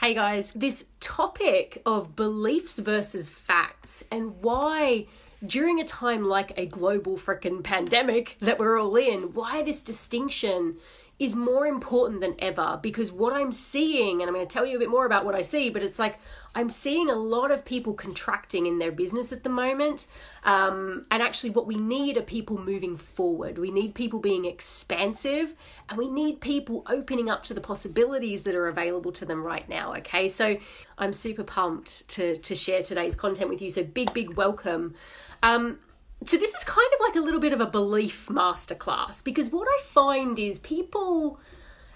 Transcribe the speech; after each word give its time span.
Hey 0.00 0.14
guys, 0.14 0.50
this 0.52 0.86
topic 1.00 1.82
of 1.84 2.16
beliefs 2.16 2.78
versus 2.78 3.28
facts 3.28 4.02
and 4.10 4.40
why 4.40 5.08
during 5.46 5.78
a 5.78 5.84
time 5.84 6.24
like 6.24 6.56
a 6.56 6.64
global 6.64 7.18
freaking 7.18 7.62
pandemic 7.62 8.38
that 8.40 8.58
we're 8.58 8.80
all 8.80 8.96
in, 8.96 9.34
why 9.34 9.62
this 9.62 9.82
distinction 9.82 10.76
is 11.20 11.36
more 11.36 11.66
important 11.66 12.22
than 12.22 12.34
ever 12.38 12.80
because 12.82 13.12
what 13.12 13.34
I'm 13.34 13.52
seeing, 13.52 14.22
and 14.22 14.28
I'm 14.28 14.34
going 14.34 14.46
to 14.46 14.52
tell 14.52 14.64
you 14.64 14.76
a 14.76 14.78
bit 14.78 14.88
more 14.88 15.04
about 15.04 15.26
what 15.26 15.34
I 15.34 15.42
see, 15.42 15.68
but 15.68 15.82
it's 15.82 15.98
like 15.98 16.18
I'm 16.54 16.70
seeing 16.70 17.10
a 17.10 17.14
lot 17.14 17.50
of 17.50 17.62
people 17.62 17.92
contracting 17.92 18.64
in 18.64 18.78
their 18.78 18.90
business 18.90 19.30
at 19.30 19.44
the 19.44 19.50
moment. 19.50 20.06
Um, 20.44 21.04
and 21.10 21.22
actually, 21.22 21.50
what 21.50 21.66
we 21.66 21.76
need 21.76 22.16
are 22.16 22.22
people 22.22 22.56
moving 22.56 22.96
forward. 22.96 23.58
We 23.58 23.70
need 23.70 23.94
people 23.94 24.18
being 24.18 24.46
expansive 24.46 25.54
and 25.90 25.98
we 25.98 26.08
need 26.08 26.40
people 26.40 26.84
opening 26.88 27.28
up 27.28 27.42
to 27.44 27.54
the 27.54 27.60
possibilities 27.60 28.42
that 28.44 28.54
are 28.54 28.68
available 28.68 29.12
to 29.12 29.26
them 29.26 29.44
right 29.44 29.68
now. 29.68 29.94
Okay, 29.96 30.26
so 30.26 30.56
I'm 30.96 31.12
super 31.12 31.44
pumped 31.44 32.08
to, 32.08 32.38
to 32.38 32.54
share 32.56 32.82
today's 32.82 33.14
content 33.14 33.50
with 33.50 33.60
you. 33.60 33.70
So, 33.70 33.84
big, 33.84 34.14
big 34.14 34.36
welcome. 34.36 34.94
Um, 35.42 35.80
so 36.26 36.36
this 36.36 36.54
is 36.54 36.64
kind 36.64 36.88
of 36.94 37.00
like 37.00 37.16
a 37.16 37.20
little 37.20 37.40
bit 37.40 37.52
of 37.52 37.60
a 37.60 37.66
belief 37.66 38.28
masterclass 38.28 39.24
because 39.24 39.50
what 39.50 39.66
I 39.68 39.80
find 39.84 40.38
is 40.38 40.58
people 40.58 41.40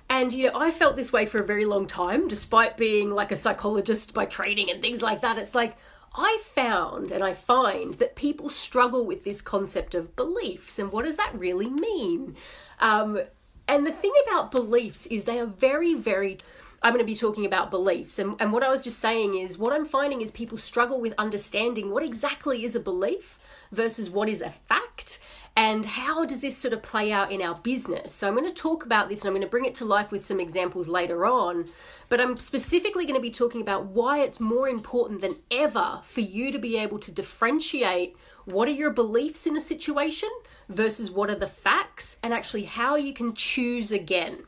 and 0.08 0.32
you 0.32 0.46
know 0.46 0.58
I 0.58 0.70
felt 0.70 0.96
this 0.96 1.12
way 1.12 1.26
for 1.26 1.38
a 1.38 1.46
very 1.46 1.64
long 1.64 1.86
time 1.86 2.28
despite 2.28 2.76
being 2.76 3.10
like 3.10 3.32
a 3.32 3.36
psychologist 3.36 4.14
by 4.14 4.24
training 4.24 4.70
and 4.70 4.80
things 4.80 5.02
like 5.02 5.20
that 5.20 5.38
it's 5.38 5.54
like 5.54 5.76
I 6.16 6.38
found 6.54 7.10
and 7.10 7.24
I 7.24 7.34
find 7.34 7.94
that 7.94 8.14
people 8.14 8.48
struggle 8.48 9.04
with 9.04 9.24
this 9.24 9.42
concept 9.42 9.94
of 9.94 10.16
beliefs 10.16 10.78
and 10.78 10.90
what 10.90 11.04
does 11.04 11.16
that 11.16 11.38
really 11.38 11.68
mean 11.68 12.36
um, 12.80 13.20
and 13.68 13.86
the 13.86 13.92
thing 13.92 14.12
about 14.26 14.50
beliefs 14.50 15.06
is 15.06 15.24
they 15.24 15.38
are 15.38 15.46
very 15.46 15.94
very 15.94 16.38
I'm 16.82 16.92
going 16.92 17.00
to 17.00 17.06
be 17.06 17.16
talking 17.16 17.46
about 17.46 17.70
beliefs. 17.70 18.18
And, 18.18 18.36
and 18.38 18.52
what 18.52 18.62
I 18.62 18.68
was 18.68 18.82
just 18.82 18.98
saying 18.98 19.36
is, 19.36 19.56
what 19.56 19.72
I'm 19.72 19.86
finding 19.86 20.20
is 20.20 20.30
people 20.30 20.58
struggle 20.58 21.00
with 21.00 21.14
understanding 21.16 21.90
what 21.90 22.02
exactly 22.02 22.62
is 22.62 22.76
a 22.76 22.80
belief 22.80 23.38
versus 23.74 24.08
what 24.08 24.28
is 24.28 24.40
a 24.40 24.50
fact 24.50 25.18
and 25.56 25.86
how 25.86 26.24
does 26.24 26.40
this 26.40 26.56
sort 26.56 26.74
of 26.74 26.82
play 26.82 27.12
out 27.12 27.30
in 27.30 27.40
our 27.42 27.54
business? 27.56 28.14
So 28.14 28.28
i'm 28.28 28.36
going 28.36 28.46
to 28.46 28.54
talk 28.54 28.84
about 28.84 29.08
this 29.08 29.20
and 29.20 29.28
i'm 29.28 29.34
going 29.34 29.42
to 29.42 29.50
bring 29.50 29.64
it 29.64 29.74
to 29.76 29.84
life 29.84 30.10
with 30.10 30.24
some 30.24 30.40
examples 30.40 30.88
later 30.88 31.26
on 31.26 31.66
but 32.08 32.20
i'm 32.20 32.36
specifically 32.36 33.04
going 33.04 33.16
to 33.16 33.20
be 33.20 33.30
talking 33.30 33.60
about 33.60 33.86
why 33.86 34.20
it's 34.20 34.40
more 34.40 34.68
important 34.68 35.20
than 35.20 35.36
ever 35.50 36.00
for 36.02 36.20
you 36.20 36.50
to 36.52 36.58
be 36.58 36.76
able 36.76 36.98
to 36.98 37.12
differentiate 37.12 38.16
what 38.44 38.68
are 38.68 38.72
your 38.72 38.90
beliefs 38.90 39.46
in 39.46 39.56
a 39.56 39.60
situation 39.60 40.28
versus 40.68 41.10
what 41.10 41.30
are 41.30 41.34
the 41.34 41.46
facts 41.46 42.16
and 42.22 42.32
actually 42.32 42.64
how 42.64 42.96
you 42.96 43.12
can 43.12 43.34
choose 43.34 43.90
again. 43.90 44.44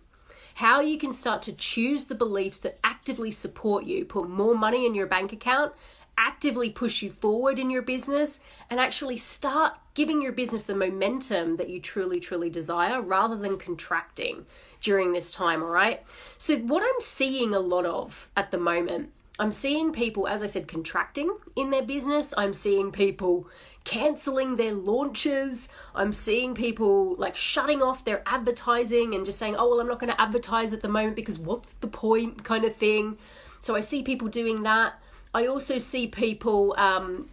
How 0.55 0.81
you 0.81 0.99
can 0.99 1.13
start 1.13 1.43
to 1.43 1.53
choose 1.53 2.05
the 2.05 2.15
beliefs 2.15 2.59
that 2.61 2.79
actively 2.83 3.31
support 3.31 3.85
you. 3.85 4.05
Put 4.05 4.29
more 4.29 4.55
money 4.55 4.87
in 4.87 4.95
your 4.95 5.07
bank 5.07 5.33
account 5.33 5.73
actively 6.19 6.71
push 6.71 7.03
you 7.03 7.11
forward 7.11 7.59
in 7.59 7.71
your 7.71 7.83
business 7.83 8.41
and 8.71 8.81
actually 8.81 9.17
start 9.17 9.75
giving 9.95 10.21
your 10.23 10.33
business 10.33 10.63
the 10.63 10.75
momentum 10.75 11.57
that 11.57 11.69
you 11.69 11.81
truly, 11.81 12.21
truly 12.21 12.51
desire 12.51 13.01
rather 13.01 13.37
than 13.37 13.59
contracting 13.59 14.47
during 14.81 15.13
this 15.13 15.33
time, 15.33 15.63
all 15.63 15.71
right? 15.71 16.03
So, 16.39 16.59
what 16.59 16.83
I'm 16.83 17.01
seeing 17.01 17.55
a 17.55 17.61
lot 17.61 17.87
of 17.87 18.31
at 18.37 18.51
the 18.51 18.59
moment, 18.59 19.11
I'm 19.39 19.53
seeing 19.53 19.93
people, 19.93 20.27
as 20.27 20.43
I 20.43 20.47
said, 20.47 20.69
contracting 20.69 21.37
in 21.57 21.71
their 21.71 21.83
business. 21.83 22.33
I'm 22.37 22.55
seeing 22.55 22.91
people 22.91 23.49
canceling 23.85 24.57
their 24.57 24.73
launches. 24.73 25.69
I'm 25.95 26.13
seeing 26.13 26.55
people 26.55 27.15
like 27.17 27.37
shutting 27.37 27.83
off 27.83 28.05
their 28.05 28.23
advertising 28.27 29.15
and 29.15 29.25
just 29.25 29.39
saying, 29.39 29.57
oh, 29.57 29.71
well, 29.71 29.81
I'm 29.81 29.89
not 29.89 29.99
going 29.99 30.13
to 30.13 30.21
advertise 30.21 30.73
at 30.73 30.83
the 30.83 30.89
moment 30.89 31.17
because 31.17 31.39
what's 31.39 31.73
the 31.75 31.87
point 31.87 32.45
kind 32.45 32.65
of 32.65 32.75
thing. 32.75 33.19
So 33.61 33.75
I 33.75 33.81
see 33.81 34.03
people 34.03 34.29
doing 34.29 34.63
that. 34.63 34.95
I 35.37 35.49
also 35.49 35.79
see 35.79 36.07
people 36.07 36.75
um, 36.79 37.29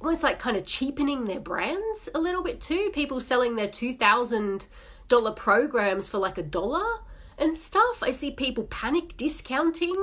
almost 0.00 0.24
like 0.24 0.40
kind 0.40 0.56
of 0.56 0.66
cheapening 0.66 1.24
their 1.26 1.38
brands 1.38 2.08
a 2.12 2.18
little 2.18 2.42
bit 2.42 2.60
too. 2.60 2.90
People 2.92 3.20
selling 3.20 3.54
their 3.54 3.68
two 3.68 3.94
thousand 3.94 4.66
dollar 5.06 5.30
programs 5.30 6.08
for 6.08 6.18
like 6.18 6.36
a 6.36 6.42
dollar 6.42 6.84
and 7.38 7.56
stuff. 7.56 8.02
I 8.02 8.10
see 8.10 8.32
people 8.32 8.64
panic 8.64 9.16
discounting, 9.16 9.94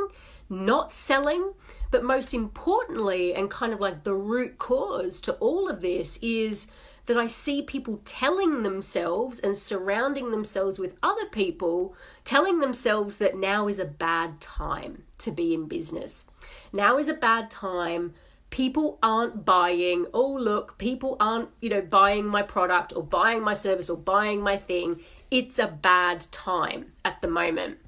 not 0.49 0.93
selling. 0.93 1.51
But 1.91 2.05
most 2.05 2.33
importantly, 2.33 3.33
and 3.35 3.51
kind 3.51 3.73
of 3.73 3.81
like 3.81 4.05
the 4.05 4.13
root 4.13 4.57
cause 4.57 5.19
to 5.21 5.33
all 5.33 5.67
of 5.69 5.81
this 5.81 6.17
is 6.21 6.67
that 7.11 7.19
I 7.19 7.27
see 7.27 7.61
people 7.61 7.99
telling 8.05 8.63
themselves 8.63 9.41
and 9.41 9.57
surrounding 9.57 10.31
themselves 10.31 10.79
with 10.79 10.95
other 11.03 11.25
people, 11.25 11.93
telling 12.23 12.61
themselves 12.61 13.17
that 13.17 13.35
now 13.35 13.67
is 13.67 13.79
a 13.79 13.85
bad 13.85 14.39
time 14.39 15.03
to 15.17 15.29
be 15.29 15.53
in 15.53 15.67
business. 15.67 16.25
Now 16.71 16.97
is 16.97 17.09
a 17.09 17.13
bad 17.13 17.51
time. 17.51 18.13
People 18.49 18.97
aren't 19.03 19.43
buying. 19.43 20.05
Oh, 20.13 20.31
look, 20.31 20.77
people 20.77 21.17
aren't, 21.19 21.49
you 21.59 21.69
know, 21.69 21.81
buying 21.81 22.25
my 22.25 22.43
product 22.43 22.93
or 22.95 23.03
buying 23.03 23.41
my 23.43 23.55
service 23.55 23.89
or 23.89 23.97
buying 23.97 24.39
my 24.41 24.55
thing. 24.55 25.01
It's 25.29 25.59
a 25.59 25.67
bad 25.67 26.25
time 26.31 26.93
at 27.03 27.21
the 27.21 27.27
moment. 27.27 27.79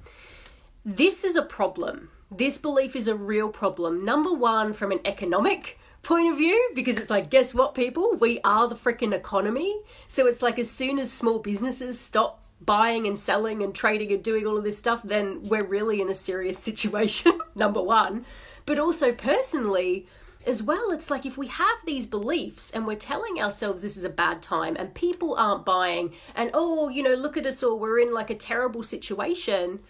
This 0.84 1.24
is 1.24 1.34
a 1.34 1.42
problem. 1.42 2.10
This 2.30 2.58
belief 2.58 2.94
is 2.94 3.08
a 3.08 3.16
real 3.16 3.48
problem. 3.48 4.04
Number 4.04 4.34
one, 4.34 4.74
from 4.74 4.92
an 4.92 5.00
economic 5.06 5.78
point 6.04 6.30
of 6.30 6.36
view 6.36 6.70
because 6.74 6.98
it's 6.98 7.10
like 7.10 7.30
guess 7.30 7.54
what 7.54 7.74
people? 7.74 8.16
We 8.16 8.40
are 8.44 8.68
the 8.68 8.74
freaking 8.74 9.14
economy. 9.14 9.80
So 10.08 10.26
it's 10.26 10.42
like 10.42 10.58
as 10.58 10.70
soon 10.70 10.98
as 10.98 11.10
small 11.10 11.38
businesses 11.38 11.98
stop 11.98 12.40
buying 12.60 13.06
and 13.06 13.18
selling 13.18 13.62
and 13.62 13.74
trading 13.74 14.12
and 14.12 14.22
doing 14.22 14.46
all 14.46 14.56
of 14.56 14.64
this 14.64 14.78
stuff 14.78 15.02
then 15.02 15.48
we're 15.48 15.64
really 15.64 16.00
in 16.00 16.08
a 16.08 16.14
serious 16.14 16.58
situation 16.70 17.38
number 17.54 17.82
1 17.82 18.24
but 18.64 18.78
also 18.78 19.12
personally 19.12 20.06
as 20.46 20.62
well 20.62 20.90
it's 20.90 21.10
like 21.10 21.26
if 21.26 21.36
we 21.36 21.48
have 21.48 21.76
these 21.84 22.06
beliefs 22.06 22.70
and 22.70 22.86
we're 22.86 22.94
telling 22.94 23.42
ourselves 23.42 23.82
this 23.82 23.98
is 23.98 24.04
a 24.04 24.08
bad 24.08 24.40
time 24.40 24.76
and 24.78 24.94
people 24.94 25.34
aren't 25.34 25.66
buying 25.66 26.14
and 26.34 26.48
oh 26.54 26.88
you 26.88 27.02
know 27.02 27.12
look 27.12 27.36
at 27.36 27.44
us 27.44 27.62
all 27.62 27.78
we're 27.78 27.98
in 27.98 28.14
like 28.14 28.30
a 28.30 28.34
terrible 28.34 28.84
situation 28.84 29.80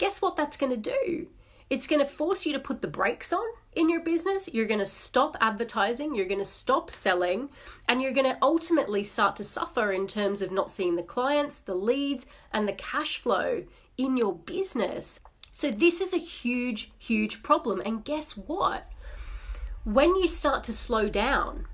guess 0.00 0.22
what 0.22 0.34
that's 0.34 0.56
going 0.56 0.72
to 0.72 0.90
do? 0.90 1.28
It's 1.68 1.86
going 1.86 2.00
to 2.00 2.06
force 2.06 2.46
you 2.46 2.54
to 2.54 2.58
put 2.58 2.80
the 2.80 2.88
brakes 2.88 3.32
on 3.32 3.44
in 3.72 3.88
your 3.88 4.00
business. 4.00 4.48
You're 4.52 4.66
going 4.66 4.80
to 4.80 4.86
stop 4.86 5.36
advertising, 5.40 6.14
you're 6.14 6.26
going 6.26 6.40
to 6.40 6.44
stop 6.44 6.90
selling, 6.90 7.50
and 7.88 8.02
you're 8.02 8.12
going 8.12 8.30
to 8.30 8.38
ultimately 8.42 9.04
start 9.04 9.36
to 9.36 9.44
suffer 9.44 9.92
in 9.92 10.06
terms 10.06 10.42
of 10.42 10.52
not 10.52 10.70
seeing 10.70 10.96
the 10.96 11.02
clients, 11.02 11.58
the 11.60 11.74
leads, 11.74 12.26
and 12.52 12.66
the 12.66 12.72
cash 12.72 13.18
flow 13.18 13.64
in 13.96 14.16
your 14.16 14.34
business. 14.34 15.20
So, 15.52 15.70
this 15.70 16.00
is 16.00 16.14
a 16.14 16.18
huge, 16.18 16.92
huge 16.98 17.42
problem. 17.42 17.82
And 17.84 18.04
guess 18.04 18.36
what? 18.36 18.90
When 19.84 20.14
you 20.16 20.28
start 20.28 20.64
to 20.64 20.72
slow 20.72 21.08
down 21.08 21.66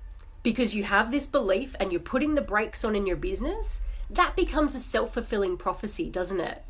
because 0.42 0.74
you 0.74 0.84
have 0.84 1.10
this 1.10 1.26
belief 1.26 1.74
and 1.78 1.92
you're 1.92 2.00
putting 2.00 2.34
the 2.34 2.40
brakes 2.40 2.84
on 2.84 2.96
in 2.96 3.06
your 3.06 3.16
business, 3.16 3.82
that 4.10 4.36
becomes 4.36 4.74
a 4.74 4.80
self 4.80 5.14
fulfilling 5.14 5.56
prophecy, 5.56 6.08
doesn't 6.10 6.40
it? 6.40 6.64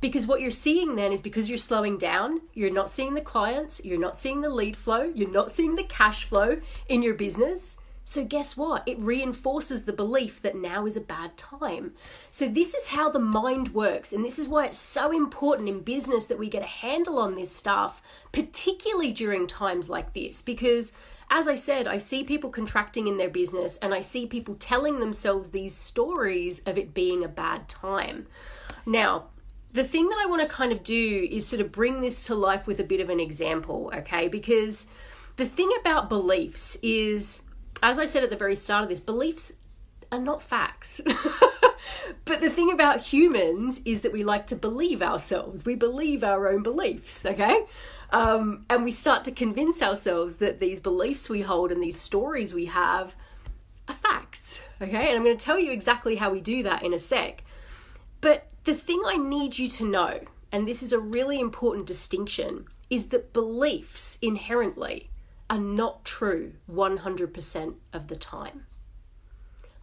Because 0.00 0.26
what 0.26 0.40
you're 0.40 0.50
seeing 0.50 0.96
then 0.96 1.12
is 1.12 1.22
because 1.22 1.48
you're 1.48 1.56
slowing 1.56 1.96
down, 1.96 2.42
you're 2.52 2.70
not 2.70 2.90
seeing 2.90 3.14
the 3.14 3.20
clients, 3.20 3.80
you're 3.84 3.98
not 3.98 4.16
seeing 4.16 4.42
the 4.42 4.50
lead 4.50 4.76
flow, 4.76 5.10
you're 5.14 5.30
not 5.30 5.50
seeing 5.50 5.76
the 5.76 5.84
cash 5.84 6.24
flow 6.24 6.60
in 6.88 7.02
your 7.02 7.14
business. 7.14 7.78
So, 8.06 8.22
guess 8.22 8.54
what? 8.54 8.86
It 8.86 8.98
reinforces 8.98 9.84
the 9.84 9.92
belief 9.92 10.42
that 10.42 10.56
now 10.56 10.84
is 10.84 10.96
a 10.96 11.00
bad 11.00 11.38
time. 11.38 11.94
So, 12.28 12.46
this 12.46 12.74
is 12.74 12.88
how 12.88 13.08
the 13.08 13.18
mind 13.18 13.72
works. 13.72 14.12
And 14.12 14.22
this 14.22 14.38
is 14.38 14.46
why 14.46 14.66
it's 14.66 14.78
so 14.78 15.10
important 15.10 15.70
in 15.70 15.80
business 15.80 16.26
that 16.26 16.38
we 16.38 16.50
get 16.50 16.62
a 16.62 16.66
handle 16.66 17.18
on 17.18 17.34
this 17.34 17.50
stuff, 17.50 18.02
particularly 18.30 19.10
during 19.10 19.46
times 19.46 19.88
like 19.88 20.12
this. 20.12 20.42
Because, 20.42 20.92
as 21.30 21.48
I 21.48 21.54
said, 21.54 21.86
I 21.86 21.96
see 21.96 22.24
people 22.24 22.50
contracting 22.50 23.08
in 23.08 23.16
their 23.16 23.30
business 23.30 23.78
and 23.78 23.94
I 23.94 24.02
see 24.02 24.26
people 24.26 24.56
telling 24.56 25.00
themselves 25.00 25.50
these 25.50 25.74
stories 25.74 26.60
of 26.60 26.76
it 26.76 26.92
being 26.92 27.24
a 27.24 27.28
bad 27.28 27.70
time. 27.70 28.26
Now, 28.84 29.28
the 29.74 29.84
thing 29.84 30.08
that 30.08 30.18
I 30.22 30.26
want 30.26 30.40
to 30.40 30.48
kind 30.48 30.70
of 30.70 30.84
do 30.84 31.28
is 31.30 31.46
sort 31.46 31.60
of 31.60 31.72
bring 31.72 32.00
this 32.00 32.26
to 32.26 32.34
life 32.36 32.66
with 32.66 32.78
a 32.78 32.84
bit 32.84 33.00
of 33.00 33.10
an 33.10 33.18
example, 33.18 33.92
okay? 33.92 34.28
Because 34.28 34.86
the 35.36 35.44
thing 35.44 35.70
about 35.80 36.08
beliefs 36.08 36.76
is, 36.80 37.42
as 37.82 37.98
I 37.98 38.06
said 38.06 38.22
at 38.22 38.30
the 38.30 38.36
very 38.36 38.54
start 38.54 38.84
of 38.84 38.88
this, 38.88 39.00
beliefs 39.00 39.52
are 40.12 40.20
not 40.20 40.42
facts. 40.42 41.00
but 42.24 42.40
the 42.40 42.50
thing 42.50 42.70
about 42.70 43.00
humans 43.00 43.80
is 43.84 44.02
that 44.02 44.12
we 44.12 44.22
like 44.22 44.46
to 44.46 44.56
believe 44.56 45.02
ourselves. 45.02 45.64
We 45.64 45.74
believe 45.74 46.22
our 46.22 46.48
own 46.48 46.62
beliefs, 46.62 47.26
okay? 47.26 47.66
Um, 48.10 48.66
and 48.70 48.84
we 48.84 48.92
start 48.92 49.24
to 49.24 49.32
convince 49.32 49.82
ourselves 49.82 50.36
that 50.36 50.60
these 50.60 50.78
beliefs 50.78 51.28
we 51.28 51.40
hold 51.40 51.72
and 51.72 51.82
these 51.82 51.98
stories 51.98 52.54
we 52.54 52.66
have 52.66 53.16
are 53.88 53.94
facts. 53.96 54.60
Okay, 54.80 55.08
and 55.08 55.16
I'm 55.16 55.24
going 55.24 55.36
to 55.36 55.44
tell 55.44 55.58
you 55.58 55.72
exactly 55.72 56.14
how 56.14 56.30
we 56.30 56.40
do 56.40 56.62
that 56.62 56.84
in 56.84 56.94
a 56.94 56.98
sec. 56.98 57.43
I 59.04 59.16
need 59.16 59.58
you 59.58 59.68
to 59.68 59.84
know, 59.84 60.20
and 60.50 60.66
this 60.66 60.82
is 60.82 60.92
a 60.92 60.98
really 60.98 61.40
important 61.40 61.86
distinction, 61.86 62.66
is 62.90 63.06
that 63.08 63.32
beliefs 63.32 64.18
inherently 64.22 65.10
are 65.50 65.58
not 65.58 66.04
true 66.04 66.54
100% 66.70 67.74
of 67.92 68.08
the 68.08 68.16
time. 68.16 68.66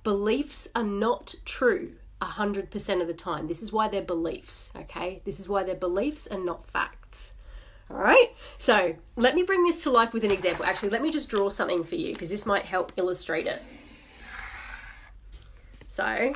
Beliefs 0.04 0.68
are 0.74 0.84
not 0.84 1.36
true 1.46 1.94
100% 2.22 3.02
of 3.02 3.08
the 3.08 3.14
time. 3.14 3.48
This 3.48 3.62
is 3.62 3.72
why 3.72 3.88
they're 3.88 4.02
beliefs, 4.02 4.72
okay? 4.76 5.22
This 5.26 5.40
is 5.40 5.48
why 5.48 5.64
they're 5.64 5.76
beliefs 5.76 6.28
and 6.28 6.46
not 6.46 6.68
facts. 6.68 7.34
All 7.90 7.98
right, 7.98 8.30
so 8.58 8.96
let 9.18 9.36
me 9.36 9.44
bring 9.44 9.64
this 9.64 9.84
to 9.84 9.92
life 9.92 10.14
with 10.14 10.24
an 10.24 10.32
example. 10.32 10.64
Actually, 10.66 10.90
let 10.90 11.02
me 11.02 11.12
just 11.12 11.30
draw 11.30 11.50
something 11.50 11.84
for 11.84 11.96
you 11.96 12.14
because 12.14 12.30
this 12.30 12.46
might 12.46 12.64
help 12.64 12.94
illustrate 12.96 13.48
it. 13.48 13.62
So, 15.90 16.34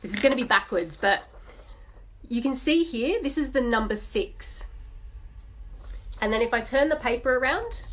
this 0.00 0.12
is 0.12 0.16
going 0.16 0.32
to 0.32 0.36
be 0.36 0.42
backwards, 0.42 0.96
but 0.96 1.22
you 2.28 2.42
can 2.42 2.54
see 2.54 2.84
here, 2.84 3.22
this 3.22 3.36
is 3.36 3.52
the 3.52 3.60
number 3.60 3.96
six. 3.96 4.66
And 6.20 6.32
then 6.32 6.42
if 6.42 6.54
I 6.54 6.60
turn 6.60 6.88
the 6.88 6.96
paper 6.96 7.36
around, 7.36 7.86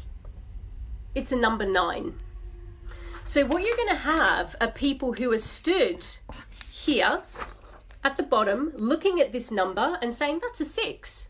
it's 1.15 1.31
a 1.31 1.35
number 1.35 1.65
nine. 1.65 2.13
So, 3.23 3.45
what 3.45 3.63
you're 3.63 3.75
going 3.75 3.89
to 3.89 3.95
have 3.95 4.55
are 4.61 4.71
people 4.71 5.13
who 5.13 5.31
are 5.31 5.37
stood 5.37 6.05
here 6.71 7.21
at 8.03 8.17
the 8.17 8.23
bottom 8.23 8.71
looking 8.75 9.19
at 9.19 9.31
this 9.31 9.51
number 9.51 9.97
and 10.01 10.13
saying, 10.13 10.39
that's 10.41 10.61
a 10.61 10.65
six. 10.65 11.29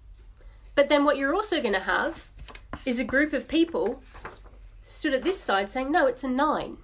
But 0.76 0.90
then 0.90 1.04
what 1.04 1.18
you're 1.18 1.34
also 1.34 1.62
going 1.62 1.74
to 1.74 1.80
have 1.80 2.28
is 2.86 3.00
a 3.00 3.04
group 3.04 3.34
of 3.34 3.48
people 3.48 4.02
stood 4.84 5.14
at 5.14 5.24
this 5.24 5.40
side 5.40 5.70
saying, 5.70 5.92
no, 5.92 6.08
it's 6.08 6.24
a 6.24 6.30
nine. 6.30 6.78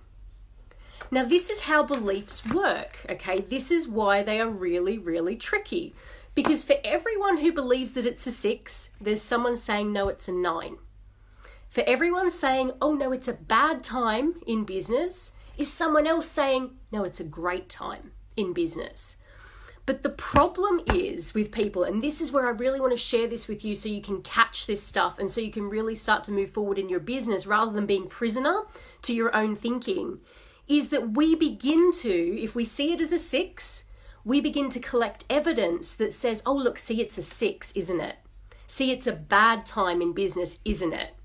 Now, 1.11 1.23
this 1.25 1.49
is 1.49 1.61
how 1.61 1.83
beliefs 1.83 2.45
work, 2.45 2.97
okay? 3.09 3.41
This 3.41 3.71
is 3.71 3.87
why 3.87 4.23
they 4.23 4.41
are 4.41 4.49
really, 4.49 4.97
really 4.97 5.35
tricky. 5.35 5.93
Because 6.33 6.63
for 6.63 6.75
everyone 6.83 7.37
who 7.37 7.53
believes 7.53 7.93
that 7.93 8.05
it's 8.05 8.27
a 8.27 8.31
six, 8.31 8.89
there's 8.99 9.21
someone 9.21 9.55
saying, 9.55 9.93
no, 9.93 10.09
it's 10.09 10.27
a 10.27 10.33
nine. 10.33 10.77
For 11.69 11.83
everyone 11.87 12.31
saying, 12.31 12.71
oh, 12.81 12.93
no, 12.93 13.11
it's 13.11 13.27
a 13.27 13.33
bad 13.33 13.83
time 13.83 14.35
in 14.45 14.65
business, 14.65 15.31
is 15.57 15.71
someone 15.71 16.07
else 16.07 16.27
saying, 16.27 16.71
no, 16.91 17.03
it's 17.03 17.19
a 17.19 17.25
great 17.25 17.69
time 17.69 18.11
in 18.35 18.53
business. 18.53 19.17
But 19.85 20.01
the 20.01 20.09
problem 20.09 20.81
is 20.93 21.33
with 21.33 21.51
people, 21.51 21.83
and 21.83 22.01
this 22.01 22.19
is 22.19 22.31
where 22.31 22.47
I 22.47 22.51
really 22.51 22.79
want 22.79 22.93
to 22.93 22.97
share 22.97 23.27
this 23.27 23.47
with 23.47 23.63
you 23.63 23.75
so 23.75 23.87
you 23.87 24.01
can 24.01 24.21
catch 24.23 24.65
this 24.65 24.81
stuff 24.81 25.19
and 25.19 25.31
so 25.31 25.41
you 25.41 25.51
can 25.51 25.69
really 25.69 25.93
start 25.93 26.23
to 26.23 26.31
move 26.31 26.49
forward 26.49 26.79
in 26.79 26.89
your 26.89 26.99
business 26.99 27.45
rather 27.45 27.71
than 27.71 27.85
being 27.85 28.07
prisoner 28.07 28.63
to 29.03 29.13
your 29.13 29.35
own 29.35 29.55
thinking, 29.55 30.19
is 30.67 30.89
that 30.89 31.11
we 31.11 31.35
begin 31.35 31.91
to, 31.91 32.41
if 32.41 32.55
we 32.55 32.65
see 32.65 32.93
it 32.93 33.01
as 33.01 33.11
a 33.11 33.19
six, 33.19 33.85
we 34.23 34.41
begin 34.41 34.69
to 34.69 34.79
collect 34.79 35.25
evidence 35.29 35.93
that 35.95 36.13
says, 36.13 36.41
oh, 36.45 36.55
look, 36.55 36.77
see, 36.77 37.01
it's 37.01 37.17
a 37.17 37.23
six, 37.23 37.71
isn't 37.73 37.99
it? 37.99 38.15
See, 38.67 38.91
it's 38.91 39.07
a 39.07 39.13
bad 39.13 39.65
time 39.65 40.01
in 40.01 40.13
business, 40.13 40.57
isn't 40.65 40.93
it? 40.93 41.15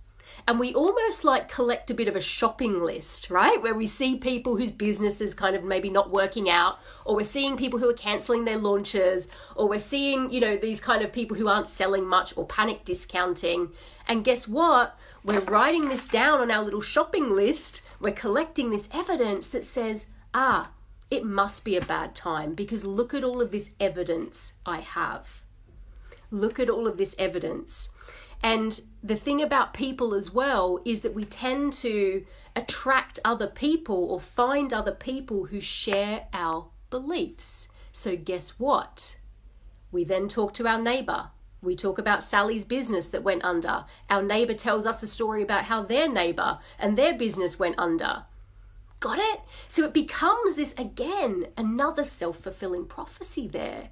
And 0.47 0.59
we 0.59 0.75
almost 0.75 1.25
like 1.25 1.49
collect 1.49 1.91
a 1.91 1.95
bit 1.95 2.09
of 2.09 2.17
a 2.17 2.21
shopping 2.21 2.83
list, 2.83 3.31
right? 3.31 3.61
Where 3.63 3.75
we 3.75 3.87
see 3.87 4.17
people 4.17 4.57
whose 4.57 4.71
business 4.71 5.21
is 5.21 5.35
kind 5.35 5.55
of 5.55 5.65
maybe 5.65 5.91
not 5.91 6.11
working 6.11 6.49
out, 6.49 6.79
or 7.05 7.17
we're 7.17 7.25
seeing 7.25 7.57
people 7.57 7.79
who 7.79 7.89
are 7.89 7.95
canceling 7.95 8.45
their 8.45 8.57
launches, 8.57 9.29
or 9.57 9.69
we're 9.69 9.79
seeing, 9.79 10.31
you 10.31 10.41
know, 10.41 10.57
these 10.57 10.81
kind 10.81 11.03
of 11.03 11.13
people 11.13 11.37
who 11.37 11.49
aren't 11.49 11.69
selling 11.69 12.07
much 12.07 12.37
or 12.37 12.47
panic 12.47 12.85
discounting. 12.85 13.71
And 14.07 14.25
guess 14.25 14.49
what? 14.49 14.99
We're 15.23 15.41
writing 15.41 15.89
this 15.89 16.07
down 16.07 16.41
on 16.41 16.51
our 16.51 16.63
little 16.63 16.81
shopping 16.81 17.31
list. 17.35 17.83
We're 18.01 18.13
collecting 18.13 18.71
this 18.71 18.89
evidence 18.93 19.49
that 19.49 19.65
says, 19.65 20.09
ah, 20.33 20.71
it 21.11 21.25
must 21.25 21.65
be 21.65 21.77
a 21.77 21.85
bad 21.85 22.15
time 22.15 22.55
because 22.55 22.85
look 22.85 23.13
at 23.13 23.25
all 23.25 23.43
of 23.43 23.51
this 23.51 23.73
evidence 23.79 24.55
I 24.65 24.81
have. 24.81 25.43
Look 26.31 26.59
at 26.59 26.71
all 26.71 26.87
of 26.87 26.97
this 26.97 27.15
evidence. 27.19 27.91
And 28.43 28.81
the 29.03 29.17
thing 29.17 29.43
about 29.43 29.75
people 29.75 30.15
as 30.15 30.33
well 30.33 30.81
is 30.87 31.03
that 31.03 31.15
we 31.15 31.25
tend 31.25 31.75
to 31.75 32.25
attract 32.57 33.21
other 33.25 33.47
people 33.47 34.11
or 34.11 34.21
find 34.21 34.73
other 34.73 34.93
people 34.93 35.47
who 35.47 35.61
share 35.61 36.29
our 36.33 36.69
beliefs. 36.89 37.69
So, 37.93 38.17
guess 38.17 38.59
what? 38.59 39.17
We 39.93 40.05
then 40.05 40.29
talk 40.29 40.55
to 40.55 40.67
our 40.67 40.81
neighbor. 40.81 41.31
We 41.63 41.77
talk 41.77 41.99
about 41.99 42.25
Sally's 42.25 42.65
business 42.65 43.09
that 43.09 43.23
went 43.23 43.45
under. 43.45 43.85
Our 44.09 44.23
neighbor 44.23 44.55
tells 44.55 44.87
us 44.87 45.03
a 45.03 45.07
story 45.07 45.43
about 45.43 45.65
how 45.65 45.83
their 45.83 46.09
neighbor 46.09 46.59
and 46.79 46.97
their 46.97 47.13
business 47.13 47.59
went 47.59 47.79
under. 47.79 48.25
Got 49.01 49.19
it? 49.19 49.41
So 49.69 49.85
it 49.85 49.93
becomes 49.93 50.57
this 50.57 50.75
again, 50.79 51.47
another 51.57 52.05
self 52.05 52.39
fulfilling 52.39 52.87
prophecy 52.87 53.47
there, 53.47 53.91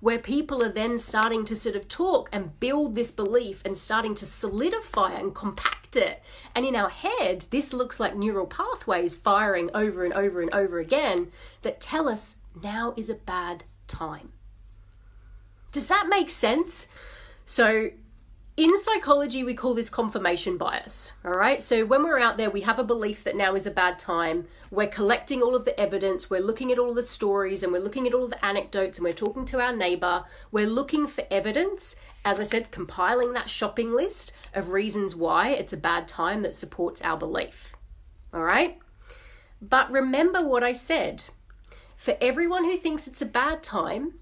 where 0.00 0.18
people 0.18 0.62
are 0.64 0.72
then 0.72 0.98
starting 0.98 1.44
to 1.46 1.56
sort 1.56 1.76
of 1.76 1.88
talk 1.88 2.30
and 2.32 2.58
build 2.58 2.94
this 2.94 3.10
belief 3.10 3.62
and 3.64 3.76
starting 3.76 4.14
to 4.16 4.26
solidify 4.26 5.12
and 5.12 5.34
compact 5.34 5.96
it. 5.96 6.22
And 6.54 6.64
in 6.64 6.76
our 6.76 6.90
head, 6.90 7.46
this 7.50 7.72
looks 7.72 8.00
like 8.00 8.16
neural 8.16 8.46
pathways 8.46 9.14
firing 9.14 9.70
over 9.74 10.04
and 10.04 10.14
over 10.14 10.40
and 10.40 10.52
over 10.54 10.78
again 10.78 11.32
that 11.62 11.80
tell 11.80 12.08
us 12.08 12.38
now 12.62 12.94
is 12.96 13.10
a 13.10 13.14
bad 13.14 13.64
time. 13.88 14.32
Does 15.72 15.86
that 15.86 16.08
make 16.08 16.30
sense? 16.30 16.88
So 17.46 17.90
in 18.56 18.76
psychology, 18.76 19.42
we 19.42 19.54
call 19.54 19.74
this 19.74 19.88
confirmation 19.88 20.58
bias. 20.58 21.12
All 21.24 21.32
right. 21.32 21.62
So 21.62 21.86
when 21.86 22.02
we're 22.02 22.18
out 22.18 22.36
there, 22.36 22.50
we 22.50 22.60
have 22.62 22.78
a 22.78 22.84
belief 22.84 23.24
that 23.24 23.36
now 23.36 23.54
is 23.54 23.66
a 23.66 23.70
bad 23.70 23.98
time. 23.98 24.46
We're 24.70 24.88
collecting 24.88 25.40
all 25.40 25.54
of 25.54 25.64
the 25.64 25.78
evidence. 25.80 26.28
We're 26.28 26.42
looking 26.42 26.70
at 26.70 26.78
all 26.78 26.92
the 26.92 27.02
stories 27.02 27.62
and 27.62 27.72
we're 27.72 27.80
looking 27.80 28.06
at 28.06 28.12
all 28.12 28.28
the 28.28 28.44
anecdotes 28.44 28.98
and 28.98 29.04
we're 29.04 29.12
talking 29.12 29.46
to 29.46 29.60
our 29.60 29.74
neighbor. 29.74 30.24
We're 30.50 30.66
looking 30.66 31.06
for 31.06 31.24
evidence. 31.30 31.96
As 32.24 32.38
I 32.38 32.44
said, 32.44 32.70
compiling 32.70 33.32
that 33.32 33.48
shopping 33.48 33.94
list 33.94 34.32
of 34.52 34.72
reasons 34.72 35.16
why 35.16 35.50
it's 35.50 35.72
a 35.72 35.78
bad 35.78 36.06
time 36.06 36.42
that 36.42 36.52
supports 36.52 37.00
our 37.00 37.16
belief. 37.16 37.74
All 38.34 38.42
right. 38.42 38.78
But 39.62 39.90
remember 39.90 40.46
what 40.46 40.62
I 40.62 40.74
said. 40.74 41.24
For 41.96 42.16
everyone 42.20 42.64
who 42.64 42.76
thinks 42.76 43.06
it's 43.06 43.22
a 43.22 43.26
bad 43.26 43.62
time, 43.62 44.14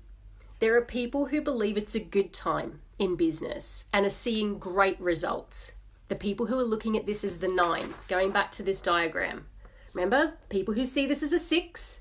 there 0.61 0.77
are 0.77 0.83
people 0.83 1.27
who 1.27 1.41
believe 1.41 1.77
it's 1.77 1.95
a 1.95 2.01
good 2.01 2.33
time 2.33 2.81
in 2.99 3.17
business 3.17 3.85
and 3.93 4.05
are 4.05 4.11
seeing 4.11 4.59
great 4.59 5.01
results. 5.01 5.73
The 6.09 6.17
people 6.17 6.47
who 6.47 6.59
are 6.59 6.65
looking 6.65 6.97
at 6.97 7.07
this 7.07 7.23
as 7.23 7.39
the 7.39 7.49
nine, 7.49 7.95
going 8.09 8.33
back 8.33 8.51
to 8.53 8.63
this 8.63 8.81
diagram. 8.81 9.47
Remember, 9.95 10.35
people 10.49 10.75
who 10.75 10.85
see 10.85 11.07
this 11.07 11.23
as 11.23 11.33
a 11.33 11.39
six, 11.39 12.01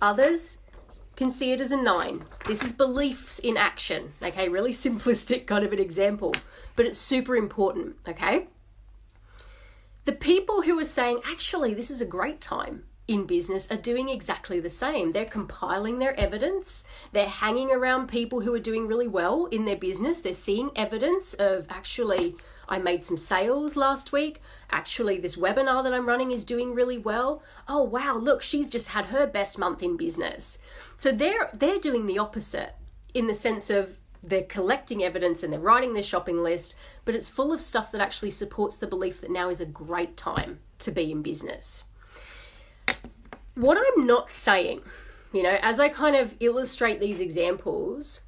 others 0.00 0.58
can 1.16 1.30
see 1.30 1.52
it 1.52 1.60
as 1.60 1.72
a 1.72 1.76
nine. 1.76 2.24
This 2.46 2.64
is 2.64 2.72
beliefs 2.72 3.38
in 3.38 3.56
action. 3.56 4.12
Okay, 4.22 4.48
really 4.48 4.72
simplistic 4.72 5.46
kind 5.46 5.64
of 5.64 5.72
an 5.72 5.78
example, 5.78 6.34
but 6.76 6.86
it's 6.86 6.98
super 6.98 7.36
important. 7.36 7.96
Okay. 8.06 8.48
The 10.04 10.12
people 10.12 10.62
who 10.62 10.78
are 10.78 10.84
saying, 10.84 11.20
actually, 11.24 11.72
this 11.72 11.90
is 11.90 12.00
a 12.00 12.06
great 12.06 12.40
time, 12.40 12.84
in 13.06 13.26
business 13.26 13.70
are 13.70 13.76
doing 13.76 14.08
exactly 14.08 14.60
the 14.60 14.70
same. 14.70 15.10
They're 15.10 15.24
compiling 15.24 15.98
their 15.98 16.18
evidence, 16.18 16.84
they're 17.12 17.26
hanging 17.26 17.70
around 17.70 18.08
people 18.08 18.40
who 18.40 18.54
are 18.54 18.60
doing 18.60 18.86
really 18.86 19.08
well 19.08 19.46
in 19.46 19.64
their 19.64 19.76
business, 19.76 20.20
they're 20.20 20.32
seeing 20.32 20.70
evidence 20.76 21.34
of 21.34 21.66
actually. 21.68 22.36
I 22.66 22.78
made 22.78 23.04
some 23.04 23.18
sales 23.18 23.76
last 23.76 24.10
week. 24.10 24.40
Actually, 24.70 25.18
this 25.18 25.36
webinar 25.36 25.84
that 25.84 25.92
I'm 25.92 26.08
running 26.08 26.30
is 26.30 26.46
doing 26.46 26.72
really 26.72 26.96
well. 26.96 27.42
Oh 27.68 27.82
wow, 27.82 28.16
look, 28.16 28.40
she's 28.40 28.70
just 28.70 28.88
had 28.88 29.06
her 29.06 29.26
best 29.26 29.58
month 29.58 29.82
in 29.82 29.98
business. 29.98 30.58
So 30.96 31.12
they're 31.12 31.50
they're 31.52 31.78
doing 31.78 32.06
the 32.06 32.18
opposite 32.18 32.74
in 33.12 33.26
the 33.26 33.34
sense 33.34 33.68
of 33.68 33.98
they're 34.22 34.44
collecting 34.44 35.02
evidence 35.02 35.42
and 35.42 35.52
they're 35.52 35.60
writing 35.60 35.92
their 35.92 36.02
shopping 36.02 36.42
list, 36.42 36.74
but 37.04 37.14
it's 37.14 37.28
full 37.28 37.52
of 37.52 37.60
stuff 37.60 37.92
that 37.92 38.00
actually 38.00 38.30
supports 38.30 38.78
the 38.78 38.86
belief 38.86 39.20
that 39.20 39.30
now 39.30 39.50
is 39.50 39.60
a 39.60 39.66
great 39.66 40.16
time 40.16 40.60
to 40.78 40.90
be 40.90 41.12
in 41.12 41.20
business 41.20 41.84
what 43.54 43.78
I'm 43.78 44.06
not 44.06 44.30
saying, 44.30 44.80
you 45.32 45.42
know, 45.42 45.58
as 45.62 45.80
I 45.80 45.88
kind 45.88 46.16
of 46.16 46.36
illustrate 46.40 47.00
these 47.00 47.20
examples, 47.20 48.22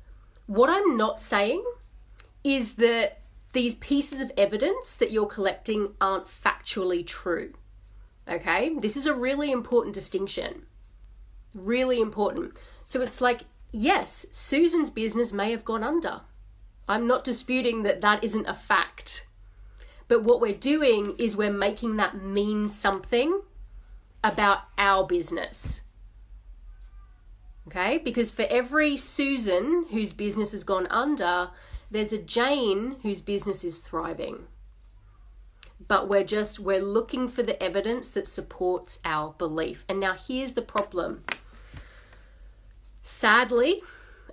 what 0.46 0.70
I'm 0.70 0.96
not 0.96 1.20
saying 1.20 1.64
is 2.44 2.74
that 2.74 3.20
these 3.52 3.74
pieces 3.76 4.20
of 4.20 4.30
evidence 4.36 4.94
that 4.96 5.10
you're 5.10 5.26
collecting 5.26 5.94
aren't 6.00 6.26
factually 6.26 7.06
true. 7.06 7.54
Okay? 8.28 8.74
This 8.78 8.96
is 8.96 9.06
a 9.06 9.14
really 9.14 9.50
important 9.50 9.94
distinction. 9.94 10.66
Really 11.54 12.00
important. 12.00 12.54
So 12.84 13.00
it's 13.00 13.20
like, 13.20 13.42
yes, 13.72 14.26
Susan's 14.30 14.90
business 14.90 15.32
may 15.32 15.50
have 15.50 15.64
gone 15.64 15.82
under. 15.82 16.20
I'm 16.88 17.06
not 17.06 17.24
disputing 17.24 17.82
that 17.82 18.00
that 18.00 18.22
isn't 18.22 18.46
a 18.46 18.54
fact. 18.54 19.26
But 20.06 20.22
what 20.22 20.40
we're 20.40 20.54
doing 20.54 21.16
is 21.18 21.36
we're 21.36 21.50
making 21.50 21.96
that 21.96 22.22
mean 22.22 22.68
something 22.68 23.40
about 24.26 24.62
our 24.76 25.06
business. 25.06 25.82
Okay? 27.68 27.98
Because 27.98 28.30
for 28.30 28.46
every 28.50 28.96
Susan 28.96 29.86
whose 29.90 30.12
business 30.12 30.52
has 30.52 30.64
gone 30.64 30.86
under, 30.88 31.50
there's 31.90 32.12
a 32.12 32.18
Jane 32.18 32.96
whose 33.02 33.20
business 33.20 33.62
is 33.62 33.78
thriving. 33.78 34.46
But 35.88 36.08
we're 36.08 36.24
just 36.24 36.58
we're 36.58 36.82
looking 36.82 37.28
for 37.28 37.42
the 37.42 37.62
evidence 37.62 38.10
that 38.10 38.26
supports 38.26 38.98
our 39.04 39.34
belief. 39.38 39.84
And 39.88 40.00
now 40.00 40.14
here's 40.14 40.54
the 40.54 40.62
problem. 40.62 41.22
Sadly, 43.04 43.82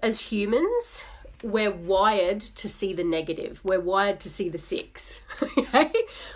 as 0.01 0.31
humans, 0.31 1.03
we're 1.43 1.71
wired 1.71 2.39
to 2.39 2.69
see 2.69 2.93
the 2.93 3.03
negative. 3.03 3.59
We're 3.63 3.81
wired 3.81 4.19
to 4.21 4.29
see 4.29 4.50
the 4.50 4.57
six. 4.57 5.19
Okay? 5.57 5.91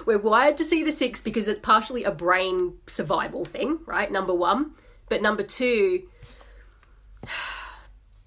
We're 0.06 0.18
wired 0.18 0.58
to 0.58 0.64
see 0.64 0.84
the 0.84 0.92
six 0.92 1.22
because 1.22 1.48
it's 1.48 1.60
partially 1.60 2.04
a 2.04 2.12
brain 2.12 2.74
survival 2.88 3.46
thing, 3.46 3.80
right? 3.86 4.12
Number 4.12 4.34
one. 4.34 4.72
But 5.10 5.22
number 5.22 5.44
two, 5.44 6.10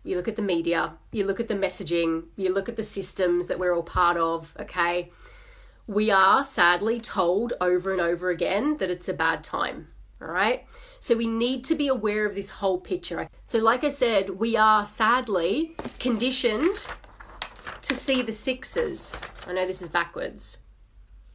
you 0.04 0.16
look 0.16 0.28
at 0.28 0.36
the 0.36 0.42
media, 0.42 0.94
you 1.10 1.24
look 1.24 1.40
at 1.40 1.48
the 1.48 1.54
messaging, 1.54 2.26
you 2.36 2.54
look 2.54 2.68
at 2.68 2.76
the 2.76 2.84
systems 2.84 3.48
that 3.48 3.58
we're 3.58 3.74
all 3.74 3.82
part 3.82 4.16
of, 4.16 4.54
okay? 4.60 5.10
We 5.86 6.10
are 6.10 6.44
sadly 6.44 7.00
told 7.00 7.52
over 7.60 7.90
and 7.92 8.00
over 8.00 8.30
again 8.30 8.76
that 8.76 8.90
it's 8.90 9.08
a 9.08 9.14
bad 9.14 9.42
time, 9.42 9.88
all 10.22 10.28
right? 10.28 10.64
So 11.00 11.16
we 11.16 11.26
need 11.26 11.64
to 11.64 11.74
be 11.74 11.88
aware 11.88 12.26
of 12.26 12.34
this 12.34 12.50
whole 12.50 12.78
picture. 12.78 13.28
So, 13.44 13.58
like 13.58 13.84
I 13.84 13.88
said, 13.88 14.30
we 14.30 14.54
are 14.54 14.84
sadly 14.84 15.74
conditioned 15.98 16.86
to 17.82 17.94
see 17.94 18.20
the 18.20 18.34
sixes. 18.34 19.18
I 19.46 19.54
know 19.54 19.66
this 19.66 19.80
is 19.80 19.88
backwards. 19.88 20.58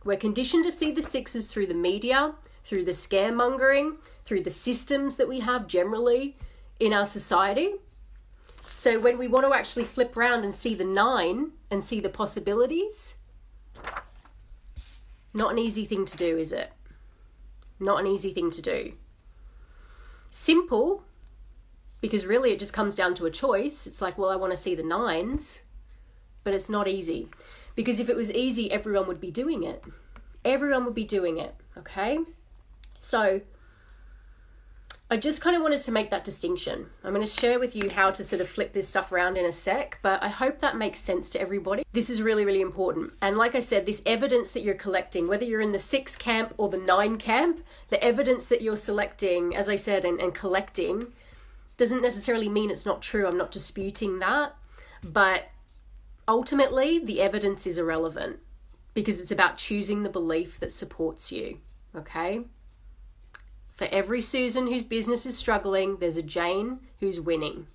We're 0.03 0.17
conditioned 0.17 0.65
to 0.65 0.71
see 0.71 0.91
the 0.91 1.01
sixes 1.01 1.47
through 1.47 1.65
the 1.65 1.73
media, 1.73 2.35
through 2.63 2.85
the 2.85 2.91
scaremongering, 2.91 3.95
through 4.23 4.41
the 4.41 4.51
systems 4.51 5.15
that 5.15 5.27
we 5.27 5.39
have 5.39 5.65
generally 5.65 6.37
in 6.79 6.93
our 6.93 7.07
society. 7.07 7.73
So 8.69 8.99
when 8.99 9.17
we 9.17 9.27
want 9.27 9.47
to 9.47 9.53
actually 9.53 9.85
flip 9.85 10.15
around 10.15 10.43
and 10.43 10.53
see 10.53 10.75
the 10.75 10.85
nine 10.85 11.53
and 11.71 11.83
see 11.83 11.99
the 11.99 12.09
possibilities, 12.09 13.15
not 15.33 15.51
an 15.51 15.57
easy 15.57 15.85
thing 15.85 16.05
to 16.05 16.17
do, 16.17 16.37
is 16.37 16.51
it? 16.51 16.71
Not 17.79 17.99
an 17.99 18.05
easy 18.05 18.31
thing 18.31 18.51
to 18.51 18.61
do. 18.61 18.93
Simple, 20.35 21.01
because 22.01 22.25
really 22.25 22.51
it 22.51 22.59
just 22.59 22.73
comes 22.73 22.93
down 22.93 23.15
to 23.15 23.25
a 23.25 23.31
choice. 23.31 23.87
It's 23.87 24.01
like, 24.01 24.17
well, 24.17 24.29
I 24.29 24.35
want 24.35 24.51
to 24.51 24.57
see 24.57 24.75
the 24.75 24.83
nines, 24.83 25.63
but 26.43 26.53
it's 26.53 26.67
not 26.67 26.89
easy. 26.89 27.29
Because 27.73 28.01
if 28.01 28.09
it 28.09 28.17
was 28.17 28.29
easy, 28.29 28.69
everyone 28.69 29.07
would 29.07 29.21
be 29.21 29.31
doing 29.31 29.63
it. 29.63 29.81
Everyone 30.43 30.83
would 30.83 30.93
be 30.93 31.05
doing 31.05 31.37
it, 31.37 31.55
okay? 31.77 32.19
So, 32.97 33.39
I 35.09 35.17
just 35.17 35.39
kind 35.39 35.55
of 35.55 35.61
wanted 35.61 35.81
to 35.81 35.91
make 35.91 36.09
that 36.09 36.25
distinction. 36.25 36.87
I'm 37.03 37.13
going 37.13 37.23
to 37.23 37.31
share 37.31 37.59
with 37.59 37.75
you 37.75 37.91
how 37.91 38.09
to 38.09 38.23
sort 38.23 38.41
of 38.41 38.49
flip 38.49 38.73
this 38.73 38.89
stuff 38.89 39.11
around 39.11 39.37
in 39.37 39.45
a 39.45 39.51
sec, 39.51 39.99
but 40.01 40.21
I 40.23 40.29
hope 40.29 40.59
that 40.59 40.77
makes 40.77 40.99
sense 40.99 41.29
to 41.31 41.39
everybody. 41.39 41.83
This 41.91 42.09
is 42.09 42.23
really, 42.23 42.43
really 42.43 42.61
important. 42.61 43.13
And 43.21 43.37
like 43.37 43.53
I 43.53 43.59
said, 43.59 43.85
this 43.85 44.01
evidence 44.07 44.51
that 44.53 44.63
you're 44.63 44.73
collecting, 44.73 45.27
whether 45.27 45.45
you're 45.45 45.61
in 45.61 45.73
the 45.73 45.79
six 45.79 46.15
camp 46.15 46.55
or 46.57 46.69
the 46.69 46.79
nine 46.79 47.17
camp, 47.17 47.63
the 47.89 48.03
evidence 48.03 48.45
that 48.45 48.63
you're 48.63 48.75
selecting, 48.75 49.55
as 49.55 49.69
I 49.69 49.75
said, 49.75 50.05
and, 50.05 50.19
and 50.19 50.33
collecting, 50.33 51.13
doesn't 51.77 52.01
necessarily 52.01 52.49
mean 52.49 52.71
it's 52.71 52.85
not 52.85 53.03
true. 53.03 53.27
I'm 53.27 53.37
not 53.37 53.51
disputing 53.51 54.17
that. 54.19 54.55
But 55.03 55.49
ultimately, 56.27 56.97
the 56.97 57.21
evidence 57.21 57.67
is 57.67 57.77
irrelevant 57.77 58.39
because 58.95 59.19
it's 59.19 59.31
about 59.31 59.57
choosing 59.57 60.01
the 60.01 60.09
belief 60.09 60.59
that 60.59 60.71
supports 60.71 61.31
you. 61.31 61.59
Okay? 61.95 62.41
For 63.75 63.87
every 63.91 64.21
Susan 64.21 64.67
whose 64.67 64.85
business 64.85 65.25
is 65.25 65.37
struggling, 65.37 65.97
there's 65.97 66.17
a 66.17 66.23
Jane 66.23 66.79
who's 66.99 67.19
winning. 67.19 67.67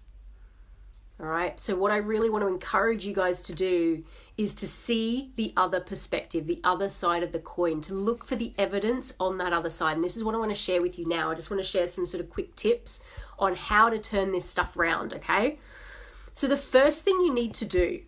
All 1.21 1.27
right. 1.27 1.61
So, 1.61 1.77
what 1.77 1.93
I 1.93 1.99
really 1.99 2.31
want 2.31 2.43
to 2.43 2.49
encourage 2.49 3.05
you 3.05 3.13
guys 3.13 3.43
to 3.43 3.55
do 3.55 4.05
is 4.39 4.55
to 4.55 4.67
see 4.67 5.33
the 5.37 5.53
other 5.55 5.79
perspective, 5.79 6.47
the 6.47 6.63
other 6.65 6.89
side 6.89 7.23
of 7.23 7.33
the 7.33 7.39
coin, 7.39 7.83
to 7.83 7.95
look 7.95 8.25
for 8.25 8.37
the 8.37 8.55
evidence 8.57 9.13
on 9.21 9.37
that 9.37 9.53
other 9.53 9.69
side. 9.69 9.97
And 9.97 10.05
this 10.05 10.17
is 10.17 10.25
what 10.25 10.35
I 10.35 10.39
want 10.39 10.51
to 10.51 10.55
share 10.55 10.81
with 10.81 10.99
you 10.99 11.07
now. 11.07 11.31
I 11.31 11.35
just 11.35 11.51
want 11.51 11.63
to 11.63 11.69
share 11.69 11.87
some 11.87 12.07
sort 12.07 12.25
of 12.25 12.31
quick 12.31 12.57
tips 12.57 13.01
on 13.39 13.55
how 13.55 13.91
to 13.91 13.99
turn 13.99 14.33
this 14.33 14.49
stuff 14.49 14.79
around. 14.79 15.13
Okay. 15.13 15.59
So, 16.33 16.49
the 16.49 16.57
first 16.57 17.05
thing 17.05 17.21
you 17.21 17.35
need 17.35 17.53
to 17.55 17.67
do 17.67 18.01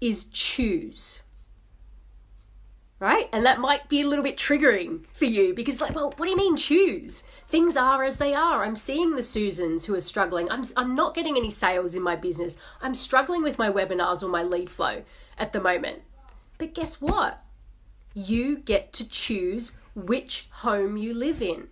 is 0.00 0.24
choose 0.24 1.20
right? 3.00 3.28
And 3.32 3.44
that 3.44 3.60
might 3.60 3.88
be 3.88 4.00
a 4.00 4.06
little 4.06 4.22
bit 4.22 4.36
triggering 4.36 5.04
for 5.12 5.24
you 5.24 5.54
because, 5.54 5.80
like, 5.80 5.94
well, 5.94 6.12
what 6.16 6.26
do 6.26 6.30
you 6.30 6.36
mean 6.36 6.56
choose? 6.56 7.24
Things 7.48 7.76
are 7.76 8.02
as 8.02 8.16
they 8.16 8.34
are. 8.34 8.64
I'm 8.64 8.76
seeing 8.76 9.14
the 9.14 9.22
Susans 9.22 9.84
who 9.84 9.94
are 9.94 10.00
struggling. 10.00 10.50
I'm, 10.50 10.64
I'm 10.76 10.94
not 10.94 11.14
getting 11.14 11.36
any 11.36 11.50
sales 11.50 11.94
in 11.94 12.02
my 12.02 12.16
business. 12.16 12.56
I'm 12.80 12.94
struggling 12.94 13.42
with 13.42 13.58
my 13.58 13.70
webinars 13.70 14.22
or 14.22 14.28
my 14.28 14.42
lead 14.42 14.70
flow 14.70 15.02
at 15.36 15.52
the 15.52 15.60
moment. 15.60 16.02
But 16.58 16.74
guess 16.74 17.00
what? 17.00 17.42
You 18.14 18.58
get 18.58 18.92
to 18.94 19.08
choose 19.08 19.72
which 19.94 20.48
home 20.50 20.96
you 20.96 21.14
live 21.14 21.42
in. 21.42 21.68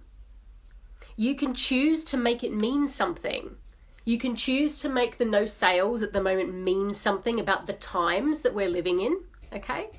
You 1.16 1.34
can 1.34 1.54
choose 1.54 2.04
to 2.04 2.16
make 2.16 2.42
it 2.42 2.52
mean 2.52 2.88
something. 2.88 3.56
You 4.04 4.18
can 4.18 4.34
choose 4.34 4.80
to 4.80 4.88
make 4.88 5.18
the 5.18 5.24
no 5.24 5.46
sales 5.46 6.02
at 6.02 6.12
the 6.12 6.22
moment 6.22 6.52
mean 6.52 6.94
something 6.94 7.38
about 7.38 7.66
the 7.66 7.74
times 7.74 8.40
that 8.40 8.54
we're 8.54 8.68
living 8.68 9.00
in, 9.00 9.20
okay? 9.52 9.90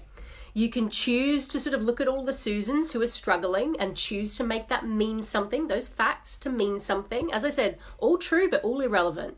You 0.54 0.70
can 0.70 0.90
choose 0.90 1.48
to 1.48 1.60
sort 1.60 1.74
of 1.74 1.82
look 1.82 2.00
at 2.00 2.08
all 2.08 2.24
the 2.24 2.34
Susans 2.34 2.92
who 2.92 3.02
are 3.02 3.08
struggling 3.08 3.76
and 3.80 3.98
choose 3.98 4.38
to 4.38 4.44
make 4.44 4.68
that 4.70 4.88
mean 4.88 5.24
something, 5.24 5.68
those 5.68 5.88
facts 5.88 6.38
to 6.40 6.50
mean 6.52 6.80
something. 6.80 7.34
As 7.34 7.44
I 7.44 7.50
said, 7.50 7.80
all 7.98 8.20
true 8.20 8.50
but 8.50 8.64
all 8.64 8.80
irrelevant 8.82 9.38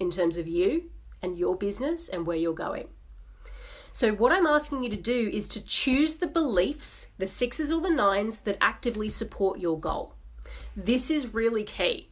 in 0.00 0.10
terms 0.10 0.38
of 0.38 0.48
you 0.48 0.90
and 1.20 1.36
your 1.36 1.54
business 1.54 2.08
and 2.08 2.26
where 2.26 2.36
you're 2.36 2.54
going. 2.54 2.88
So, 3.92 4.12
what 4.12 4.32
I'm 4.32 4.46
asking 4.46 4.82
you 4.82 4.90
to 4.90 4.96
do 4.96 5.30
is 5.32 5.46
to 5.48 5.64
choose 5.64 6.14
the 6.14 6.26
beliefs, 6.26 7.08
the 7.18 7.28
sixes 7.28 7.70
or 7.70 7.80
the 7.80 7.90
nines, 7.90 8.40
that 8.40 8.58
actively 8.60 9.08
support 9.08 9.60
your 9.60 9.78
goal. 9.78 10.14
This 10.76 11.10
is 11.10 11.32
really 11.32 11.62
key. 11.62 12.08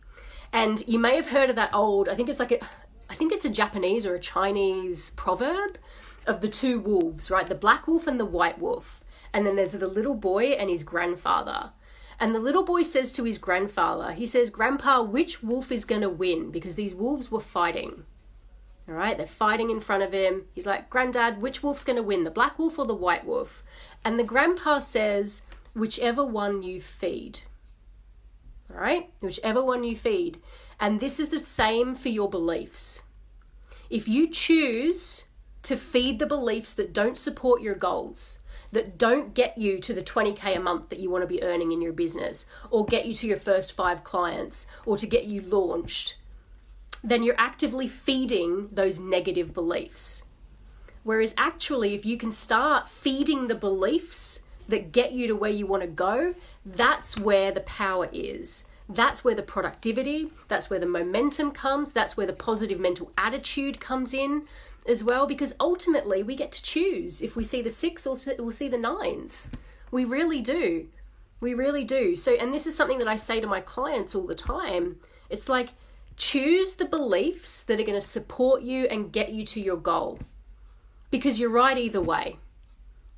And 0.52 0.86
you 0.86 0.98
may 0.98 1.16
have 1.16 1.30
heard 1.30 1.50
of 1.50 1.56
that 1.56 1.74
old, 1.74 2.08
I 2.08 2.14
think 2.14 2.28
it's 2.28 2.38
like 2.38 2.52
a, 2.52 2.64
I 3.10 3.14
think 3.14 3.32
it's 3.32 3.46
a 3.46 3.50
Japanese 3.50 4.06
or 4.06 4.14
a 4.14 4.20
Chinese 4.20 5.10
proverb 5.10 5.78
of 6.26 6.40
the 6.40 6.48
two 6.48 6.80
wolves, 6.80 7.30
right? 7.30 7.46
The 7.46 7.54
black 7.54 7.86
wolf 7.86 8.06
and 8.06 8.18
the 8.18 8.24
white 8.24 8.58
wolf. 8.58 9.02
And 9.32 9.46
then 9.46 9.56
there's 9.56 9.72
the 9.72 9.86
little 9.86 10.14
boy 10.14 10.52
and 10.52 10.68
his 10.68 10.82
grandfather. 10.82 11.72
And 12.20 12.34
the 12.34 12.40
little 12.40 12.64
boy 12.64 12.82
says 12.82 13.12
to 13.12 13.24
his 13.24 13.38
grandfather, 13.38 14.12
he 14.12 14.26
says, 14.26 14.50
Grandpa, 14.50 15.02
which 15.02 15.42
wolf 15.42 15.72
is 15.72 15.84
going 15.84 16.02
to 16.02 16.08
win? 16.08 16.50
Because 16.50 16.76
these 16.76 16.94
wolves 16.94 17.30
were 17.30 17.40
fighting. 17.40 18.04
All 18.88 18.94
right, 18.94 19.16
they're 19.16 19.26
fighting 19.26 19.70
in 19.70 19.80
front 19.80 20.02
of 20.02 20.12
him. 20.12 20.44
He's 20.54 20.66
like, 20.66 20.90
Granddad, 20.90 21.40
which 21.40 21.62
wolf's 21.62 21.84
going 21.84 21.96
to 21.96 22.02
win, 22.02 22.24
the 22.24 22.30
black 22.30 22.58
wolf 22.58 22.78
or 22.78 22.86
the 22.86 22.94
white 22.94 23.24
wolf? 23.24 23.62
And 24.04 24.18
the 24.18 24.24
grandpa 24.24 24.80
says, 24.80 25.42
whichever 25.74 26.24
one 26.24 26.62
you 26.62 26.80
feed. 26.80 27.40
All 28.70 28.80
right, 28.80 29.10
whichever 29.20 29.64
one 29.64 29.84
you 29.84 29.96
feed. 29.96 30.40
And 30.78 31.00
this 31.00 31.20
is 31.20 31.28
the 31.28 31.38
same 31.38 31.94
for 31.94 32.08
your 32.08 32.28
beliefs. 32.28 33.02
If 33.88 34.08
you 34.08 34.28
choose 34.28 35.24
to 35.62 35.76
feed 35.76 36.18
the 36.18 36.26
beliefs 36.26 36.74
that 36.74 36.92
don't 36.92 37.16
support 37.16 37.62
your 37.62 37.74
goals, 37.74 38.38
that 38.72 38.98
don't 38.98 39.34
get 39.34 39.56
you 39.58 39.78
to 39.78 39.94
the 39.94 40.02
20k 40.02 40.56
a 40.56 40.60
month 40.60 40.88
that 40.88 40.98
you 40.98 41.10
want 41.10 41.22
to 41.22 41.28
be 41.28 41.42
earning 41.42 41.72
in 41.72 41.80
your 41.80 41.92
business, 41.92 42.46
or 42.70 42.84
get 42.84 43.06
you 43.06 43.14
to 43.14 43.26
your 43.26 43.36
first 43.36 43.72
five 43.72 44.02
clients, 44.02 44.66
or 44.86 44.96
to 44.96 45.06
get 45.06 45.24
you 45.24 45.40
launched, 45.42 46.16
then 47.04 47.22
you're 47.22 47.38
actively 47.38 47.88
feeding 47.88 48.68
those 48.72 48.98
negative 48.98 49.52
beliefs. 49.52 50.22
Whereas, 51.04 51.34
actually, 51.36 51.94
if 51.94 52.06
you 52.06 52.16
can 52.16 52.30
start 52.30 52.88
feeding 52.88 53.48
the 53.48 53.56
beliefs 53.56 54.40
that 54.68 54.92
get 54.92 55.12
you 55.12 55.26
to 55.26 55.36
where 55.36 55.50
you 55.50 55.66
want 55.66 55.82
to 55.82 55.88
go, 55.88 56.34
that's 56.64 57.18
where 57.18 57.50
the 57.50 57.60
power 57.62 58.08
is. 58.12 58.64
That's 58.88 59.24
where 59.24 59.34
the 59.34 59.42
productivity, 59.42 60.30
that's 60.48 60.70
where 60.70 60.78
the 60.78 60.86
momentum 60.86 61.50
comes, 61.50 61.92
that's 61.92 62.16
where 62.16 62.26
the 62.26 62.32
positive 62.32 62.78
mental 62.78 63.10
attitude 63.16 63.80
comes 63.80 64.12
in 64.14 64.46
as 64.86 65.04
well 65.04 65.26
because 65.26 65.54
ultimately 65.60 66.22
we 66.22 66.36
get 66.36 66.52
to 66.52 66.62
choose 66.62 67.22
if 67.22 67.36
we 67.36 67.44
see 67.44 67.62
the 67.62 67.70
six 67.70 68.06
or 68.06 68.16
we'll 68.38 68.52
see 68.52 68.68
the 68.68 68.78
nines. 68.78 69.48
We 69.90 70.04
really 70.04 70.40
do. 70.40 70.88
We 71.40 71.54
really 71.54 71.84
do. 71.84 72.16
So, 72.16 72.32
and 72.32 72.54
this 72.54 72.66
is 72.66 72.76
something 72.76 72.98
that 72.98 73.08
I 73.08 73.16
say 73.16 73.40
to 73.40 73.46
my 73.46 73.60
clients 73.60 74.14
all 74.14 74.26
the 74.26 74.34
time. 74.34 74.96
It's 75.28 75.48
like 75.48 75.70
choose 76.16 76.74
the 76.74 76.84
beliefs 76.84 77.64
that 77.64 77.80
are 77.80 77.84
going 77.84 77.98
to 77.98 78.00
support 78.00 78.62
you 78.62 78.86
and 78.86 79.12
get 79.12 79.30
you 79.30 79.44
to 79.46 79.60
your 79.60 79.76
goal 79.76 80.20
because 81.10 81.38
you're 81.38 81.50
right 81.50 81.76
either 81.76 82.00
way. 82.00 82.36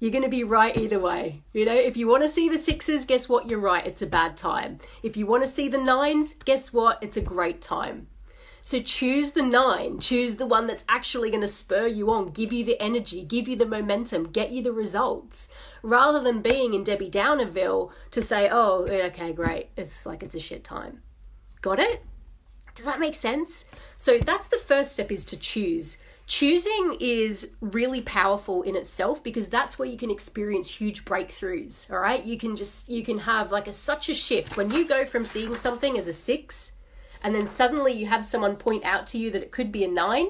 You're 0.01 0.11
going 0.11 0.25
to 0.25 0.29
be 0.29 0.45
right 0.45 0.77
either 0.77 0.99
way. 0.99 1.43
You 1.53 1.65
know, 1.65 1.75
if 1.75 1.97
you 1.97 2.09
want 2.09 2.25
to 2.25 2.29
see 2.29 2.49
the 2.49 2.59
sixes, 2.59 3.05
guess 3.05 3.29
what? 3.29 3.49
You're 3.49 3.61
right. 3.61 3.87
It's 3.87 4.03
a 4.03 4.07
bad 4.07 4.37
time. 4.37 4.81
If 5.03 5.17
you 5.17 5.27
want 5.27 5.45
to 5.45 5.51
see 5.51 5.69
the 5.69 5.79
nines, 5.79 6.35
guess 6.45 6.73
what? 6.73 6.99
It's 7.01 7.17
a 7.17 7.23
great 7.23 7.63
time. 7.63 8.09
So 8.67 8.81
choose 8.81 9.33
the 9.33 9.43
nine, 9.43 10.01
choose 10.01 10.37
the 10.37 10.47
one 10.47 10.67
that's 10.67 10.87
actually 10.89 11.29
going 11.29 11.43
to 11.43 11.49
spur 11.49 11.87
you 11.87 12.11
on, 12.11 12.29
give 12.29 12.51
you 12.51 12.65
the 12.65 12.81
energy, 12.81 13.23
give 13.23 13.47
you 13.47 13.57
the 13.57 13.67
momentum, 13.67 14.31
get 14.33 14.53
you 14.53 14.63
the 14.63 14.73
results, 14.73 15.49
rather 15.83 16.19
than 16.19 16.41
being 16.41 16.73
in 16.73 16.83
Debbie 16.83 17.11
Downerville 17.11 17.91
to 18.11 18.23
say, 18.23 18.49
oh, 18.51 18.87
okay, 18.89 19.35
great, 19.35 19.69
it's 19.77 20.07
like 20.07 20.23
it's 20.23 20.35
a 20.35 20.41
shit 20.41 20.65
time. 20.65 21.03
Got 21.61 21.79
it? 21.79 22.03
Does 22.75 22.87
that 22.87 22.99
make 22.99 23.15
sense? 23.15 23.67
So 23.99 24.17
that's 24.17 24.49
the 24.49 24.57
first 24.57 24.93
step 24.93 25.13
is 25.13 25.27
to 25.27 25.37
choose. 25.37 25.99
choosing 26.27 26.97
is 27.01 27.51
really 27.61 28.01
powerful 28.01 28.63
in 28.63 28.77
itself 28.77 29.23
because 29.23 29.49
that's 29.49 29.79
where 29.79 29.89
you 29.89 29.99
can 29.99 30.11
experience 30.11 30.71
huge 30.71 31.05
breakthroughs 31.05 31.91
all 31.91 31.99
right 31.99 32.25
you 32.25 32.39
can 32.39 32.57
just 32.57 32.89
you 32.89 33.05
can 33.05 33.19
have 33.19 33.53
like 33.53 33.69
a 33.69 33.73
such 33.73 34.09
a 34.09 34.15
shift 34.15 34.57
when 34.57 34.71
you 34.71 34.89
go 34.89 35.05
from 35.05 35.23
seeing 35.23 35.55
something 35.55 35.99
as 35.99 36.09
a 36.09 36.15
6 36.15 36.73
and 37.25 37.35
then 37.35 37.49
suddenly 37.49 37.93
you 37.93 38.07
have 38.07 38.25
someone 38.25 38.55
point 38.55 38.85
out 38.85 39.09
to 39.09 39.19
you 39.19 39.31
that 39.33 39.43
it 39.43 39.51
could 39.51 39.73
be 39.73 39.83
a 39.83 39.89
9 39.89 40.29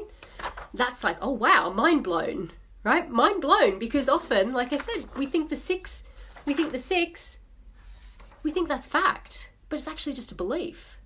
that's 0.73 1.05
like 1.05 1.19
oh 1.21 1.31
wow 1.31 1.71
mind 1.71 2.03
blown 2.03 2.51
right 2.83 3.11
mind 3.11 3.43
blown 3.43 3.79
because 3.79 4.09
often 4.09 4.55
like 4.55 4.73
i 4.73 4.77
said 4.77 5.05
we 5.17 5.27
think 5.27 5.51
the 5.51 5.57
6 5.57 6.05
we 6.47 6.55
think 6.55 6.73
the 6.73 6.79
6 6.79 7.41
we 8.43 8.51
think 8.51 8.69
that's 8.69 8.87
fact 8.87 9.51
but 9.69 9.79
it's 9.79 9.89
actually 9.89 10.15
just 10.15 10.33
a 10.33 10.35
belief 10.35 10.97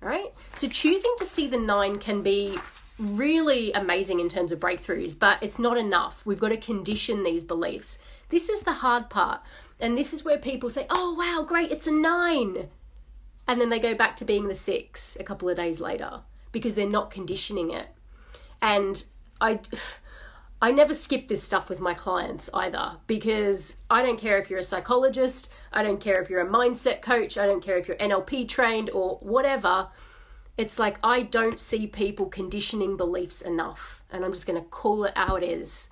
right 0.00 0.32
so 0.56 0.66
choosing 0.66 1.14
to 1.18 1.24
see 1.24 1.46
the 1.46 1.58
9 1.58 1.98
can 2.00 2.22
be 2.22 2.58
really 2.98 3.72
amazing 3.72 4.20
in 4.20 4.28
terms 4.28 4.52
of 4.52 4.60
breakthroughs, 4.60 5.18
but 5.18 5.42
it's 5.42 5.58
not 5.58 5.76
enough. 5.76 6.24
We've 6.24 6.40
got 6.40 6.50
to 6.50 6.56
condition 6.56 7.22
these 7.22 7.44
beliefs. 7.44 7.98
This 8.28 8.48
is 8.48 8.62
the 8.62 8.72
hard 8.72 9.10
part. 9.10 9.40
And 9.80 9.98
this 9.98 10.12
is 10.12 10.24
where 10.24 10.38
people 10.38 10.70
say, 10.70 10.86
oh, 10.90 11.14
wow, 11.14 11.44
great, 11.46 11.72
it's 11.72 11.86
a 11.86 11.92
nine. 11.92 12.68
And 13.46 13.60
then 13.60 13.70
they 13.70 13.78
go 13.78 13.94
back 13.94 14.16
to 14.18 14.24
being 14.24 14.48
the 14.48 14.54
six 14.54 15.16
a 15.18 15.24
couple 15.24 15.48
of 15.48 15.56
days 15.56 15.80
later 15.80 16.20
because 16.52 16.74
they're 16.74 16.88
not 16.88 17.10
conditioning 17.10 17.70
it. 17.70 17.88
And 18.60 19.04
I. 19.40 19.60
I 20.64 20.70
never 20.70 20.94
skip 20.94 21.26
this 21.26 21.42
stuff 21.42 21.68
with 21.68 21.80
my 21.80 21.92
clients 21.92 22.48
either 22.54 22.92
because 23.08 23.74
I 23.90 24.00
don't 24.00 24.16
care 24.16 24.38
if 24.38 24.48
you're 24.48 24.60
a 24.60 24.62
psychologist, 24.62 25.50
I 25.72 25.82
don't 25.82 26.00
care 26.00 26.22
if 26.22 26.30
you're 26.30 26.46
a 26.46 26.48
mindset 26.48 27.02
coach, 27.02 27.36
I 27.36 27.48
don't 27.48 27.64
care 27.64 27.76
if 27.78 27.88
you're 27.88 27.96
NLP 27.96 28.46
trained 28.48 28.88
or 28.88 29.16
whatever 29.22 29.88
it's 30.56 30.78
like 30.78 30.98
I 31.02 31.22
don't 31.22 31.60
see 31.60 31.86
people 31.86 32.26
conditioning 32.26 32.96
beliefs 32.96 33.40
enough. 33.40 34.02
And 34.10 34.24
I'm 34.24 34.32
just 34.32 34.46
going 34.46 34.62
to 34.62 34.68
call 34.68 35.04
it 35.04 35.16
how 35.16 35.36
it 35.36 35.44
is. 35.44 35.88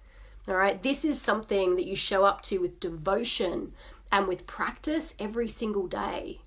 All 0.46 0.56
right. 0.56 0.82
This 0.82 1.04
is 1.04 1.20
something 1.20 1.76
that 1.76 1.86
you 1.86 1.96
show 1.96 2.24
up 2.24 2.42
to 2.42 2.58
with 2.58 2.80
devotion 2.80 3.72
and 4.12 4.26
with 4.26 4.46
practice 4.46 5.14
every 5.18 5.48
single 5.48 5.86
day. 5.86 6.40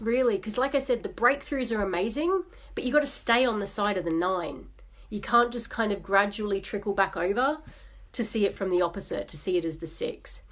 Really. 0.00 0.36
Because, 0.36 0.58
like 0.58 0.74
I 0.74 0.80
said, 0.80 1.02
the 1.02 1.08
breakthroughs 1.08 1.76
are 1.76 1.82
amazing, 1.82 2.44
but 2.74 2.84
you 2.84 2.92
got 2.92 3.00
to 3.00 3.06
stay 3.06 3.44
on 3.44 3.58
the 3.58 3.66
side 3.66 3.96
of 3.96 4.04
the 4.04 4.10
nine. 4.10 4.66
You 5.10 5.20
can't 5.20 5.52
just 5.52 5.70
kind 5.70 5.92
of 5.92 6.02
gradually 6.02 6.60
trickle 6.60 6.94
back 6.94 7.16
over 7.16 7.58
to 8.12 8.24
see 8.24 8.46
it 8.46 8.54
from 8.54 8.70
the 8.70 8.82
opposite, 8.82 9.28
to 9.28 9.36
see 9.36 9.56
it 9.56 9.64
as 9.64 9.78
the 9.78 9.86
six. 9.86 10.42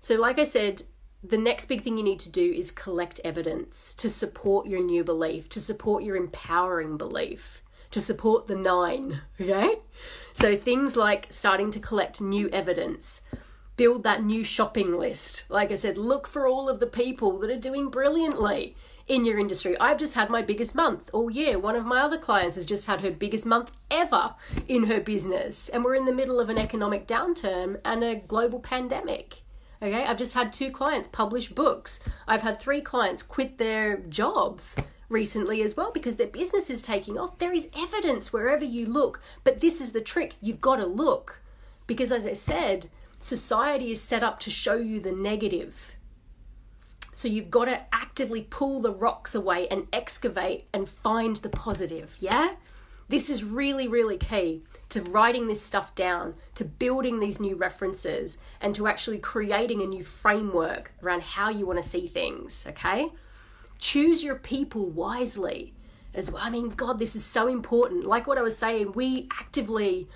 So, 0.00 0.16
like 0.16 0.38
I 0.38 0.44
said, 0.44 0.82
the 1.22 1.38
next 1.38 1.66
big 1.66 1.82
thing 1.82 1.96
you 1.96 2.04
need 2.04 2.20
to 2.20 2.30
do 2.30 2.52
is 2.52 2.70
collect 2.70 3.20
evidence 3.24 3.94
to 3.94 4.08
support 4.08 4.66
your 4.66 4.82
new 4.82 5.02
belief, 5.02 5.48
to 5.50 5.60
support 5.60 6.04
your 6.04 6.16
empowering 6.16 6.96
belief, 6.96 7.62
to 7.90 8.00
support 8.00 8.46
the 8.46 8.54
nine, 8.54 9.20
okay? 9.40 9.74
So 10.32 10.56
things 10.56 10.96
like 10.96 11.26
starting 11.30 11.70
to 11.72 11.80
collect 11.80 12.20
new 12.20 12.48
evidence, 12.50 13.22
build 13.76 14.02
that 14.02 14.24
new 14.24 14.42
shopping 14.42 14.98
list. 14.98 15.44
Like 15.48 15.70
I 15.70 15.74
said, 15.74 15.98
look 15.98 16.26
for 16.26 16.46
all 16.46 16.68
of 16.68 16.80
the 16.80 16.86
people 16.86 17.38
that 17.38 17.50
are 17.50 17.56
doing 17.56 17.88
brilliantly 17.88 18.76
in 19.06 19.24
your 19.24 19.38
industry. 19.38 19.78
I've 19.78 19.98
just 19.98 20.14
had 20.14 20.30
my 20.30 20.42
biggest 20.42 20.74
month 20.74 21.10
all 21.12 21.30
year. 21.30 21.58
One 21.58 21.76
of 21.76 21.84
my 21.84 22.00
other 22.00 22.18
clients 22.18 22.56
has 22.56 22.66
just 22.66 22.86
had 22.86 23.02
her 23.02 23.10
biggest 23.10 23.46
month 23.46 23.70
ever 23.90 24.34
in 24.66 24.84
her 24.84 25.00
business. 25.00 25.68
And 25.68 25.84
we're 25.84 25.94
in 25.94 26.06
the 26.06 26.12
middle 26.12 26.40
of 26.40 26.50
an 26.50 26.58
economic 26.58 27.06
downturn 27.06 27.80
and 27.84 28.02
a 28.02 28.16
global 28.16 28.60
pandemic. 28.60 29.42
Okay, 29.82 30.04
I've 30.04 30.16
just 30.16 30.34
had 30.34 30.52
two 30.52 30.70
clients 30.70 31.08
publish 31.12 31.50
books. 31.50 32.00
I've 32.26 32.42
had 32.42 32.58
three 32.58 32.80
clients 32.80 33.22
quit 33.22 33.58
their 33.58 33.98
jobs 33.98 34.74
recently 35.08 35.62
as 35.62 35.76
well 35.76 35.92
because 35.92 36.16
their 36.16 36.26
business 36.26 36.70
is 36.70 36.82
taking 36.82 37.18
off. 37.18 37.38
There 37.38 37.52
is 37.52 37.68
evidence 37.76 38.32
wherever 38.32 38.64
you 38.64 38.86
look, 38.86 39.20
but 39.44 39.60
this 39.60 39.80
is 39.80 39.92
the 39.92 40.00
trick 40.00 40.34
you've 40.40 40.62
got 40.62 40.76
to 40.76 40.86
look. 40.86 41.42
Because 41.86 42.10
as 42.10 42.26
I 42.26 42.32
said, 42.32 42.88
society 43.26 43.90
is 43.90 44.00
set 44.00 44.22
up 44.22 44.38
to 44.38 44.50
show 44.50 44.76
you 44.76 45.00
the 45.00 45.10
negative. 45.10 45.96
So 47.12 47.26
you've 47.26 47.50
got 47.50 47.64
to 47.64 47.82
actively 47.92 48.42
pull 48.42 48.80
the 48.80 48.92
rocks 48.92 49.34
away 49.34 49.66
and 49.68 49.88
excavate 49.92 50.68
and 50.72 50.88
find 50.88 51.36
the 51.36 51.48
positive, 51.48 52.14
yeah? 52.20 52.54
This 53.08 53.28
is 53.28 53.42
really, 53.42 53.88
really 53.88 54.16
key 54.16 54.62
to 54.90 55.02
writing 55.02 55.48
this 55.48 55.62
stuff 55.62 55.94
down, 55.96 56.34
to 56.54 56.64
building 56.64 57.18
these 57.18 57.40
new 57.40 57.56
references, 57.56 58.38
and 58.60 58.74
to 58.76 58.86
actually 58.86 59.18
creating 59.18 59.82
a 59.82 59.86
new 59.86 60.04
framework 60.04 60.92
around 61.02 61.22
how 61.22 61.48
you 61.48 61.66
want 61.66 61.82
to 61.82 61.88
see 61.88 62.06
things, 62.06 62.64
okay? 62.68 63.10
Choose 63.78 64.22
your 64.22 64.36
people 64.36 64.86
wisely 64.86 65.74
as 66.14 66.30
well. 66.30 66.42
I 66.44 66.50
mean, 66.50 66.70
God, 66.70 66.98
this 66.98 67.16
is 67.16 67.24
so 67.24 67.48
important. 67.48 68.06
Like 68.06 68.26
what 68.26 68.38
I 68.38 68.42
was 68.42 68.56
saying, 68.56 68.92
we 68.92 69.28
actively 69.32 70.08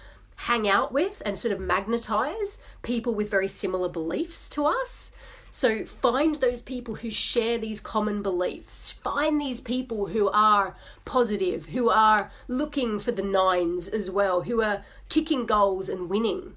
hang 0.44 0.66
out 0.66 0.90
with 0.90 1.20
and 1.26 1.38
sort 1.38 1.52
of 1.52 1.60
magnetize 1.60 2.56
people 2.80 3.14
with 3.14 3.30
very 3.30 3.46
similar 3.46 3.90
beliefs 3.90 4.48
to 4.48 4.64
us. 4.64 5.12
So 5.50 5.84
find 5.84 6.36
those 6.36 6.62
people 6.62 6.94
who 6.94 7.10
share 7.10 7.58
these 7.58 7.78
common 7.78 8.22
beliefs. 8.22 8.90
Find 8.90 9.38
these 9.38 9.60
people 9.60 10.06
who 10.06 10.30
are 10.30 10.76
positive, 11.04 11.66
who 11.66 11.90
are 11.90 12.30
looking 12.48 12.98
for 12.98 13.12
the 13.12 13.22
nines 13.22 13.86
as 13.86 14.10
well, 14.10 14.42
who 14.42 14.62
are 14.62 14.82
kicking 15.10 15.44
goals 15.44 15.90
and 15.90 16.08
winning. 16.08 16.56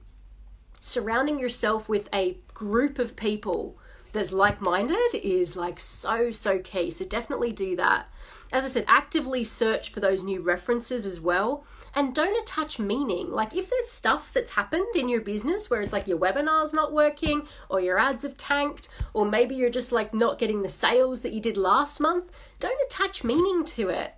Surrounding 0.80 1.38
yourself 1.38 1.90
with 1.90 2.08
a 2.14 2.38
group 2.54 3.00
of 3.00 3.18
people 3.18 3.78
that's 4.14 4.32
like 4.32 4.62
minded 4.62 5.14
is 5.14 5.58
like 5.58 5.78
so, 5.78 6.32
so 6.32 6.60
key. 6.60 6.90
So 6.90 7.04
definitely 7.04 7.52
do 7.52 7.76
that. 7.76 8.08
As 8.50 8.64
I 8.64 8.70
said, 8.70 8.86
actively 8.88 9.44
search 9.44 9.92
for 9.92 10.00
those 10.00 10.24
new 10.24 10.40
references 10.40 11.06
as 11.06 11.20
well 11.20 11.66
and 11.96 12.16
don't 12.16 12.42
attach 12.42 12.80
meaning. 12.80 13.32
Like 13.32 13.56
if 13.56 13.70
there's 13.70 13.90
stuff 13.90 14.32
that's 14.34 14.52
happened 14.52 14.96
in 14.96 15.10
your 15.10 15.22
business 15.22 15.70
where 15.70 15.82
it's 15.82 15.94
like 15.94 16.08
your 16.08 16.18
webinar's 16.18 16.74
not 16.74 16.94
working 16.94 17.48
or 17.70 17.80
your 17.80 18.00
ads 18.00 18.24
have 18.24 18.38
tanked 18.38 18.90
or 19.14 19.26
maybe 19.26 19.56
you're 19.56 19.70
just 19.70 19.92
like 19.92 20.14
not 20.14 20.40
getting 20.40 20.62
the 20.62 20.70
sales 20.70 21.22
that 21.22 21.34
you 21.34 21.42
did 21.42 21.58
last 21.58 22.00
month, 22.00 22.32
don't 22.60 22.80
attach 22.86 23.24
meaning 23.24 23.64
to 23.66 23.90
it 23.90 24.14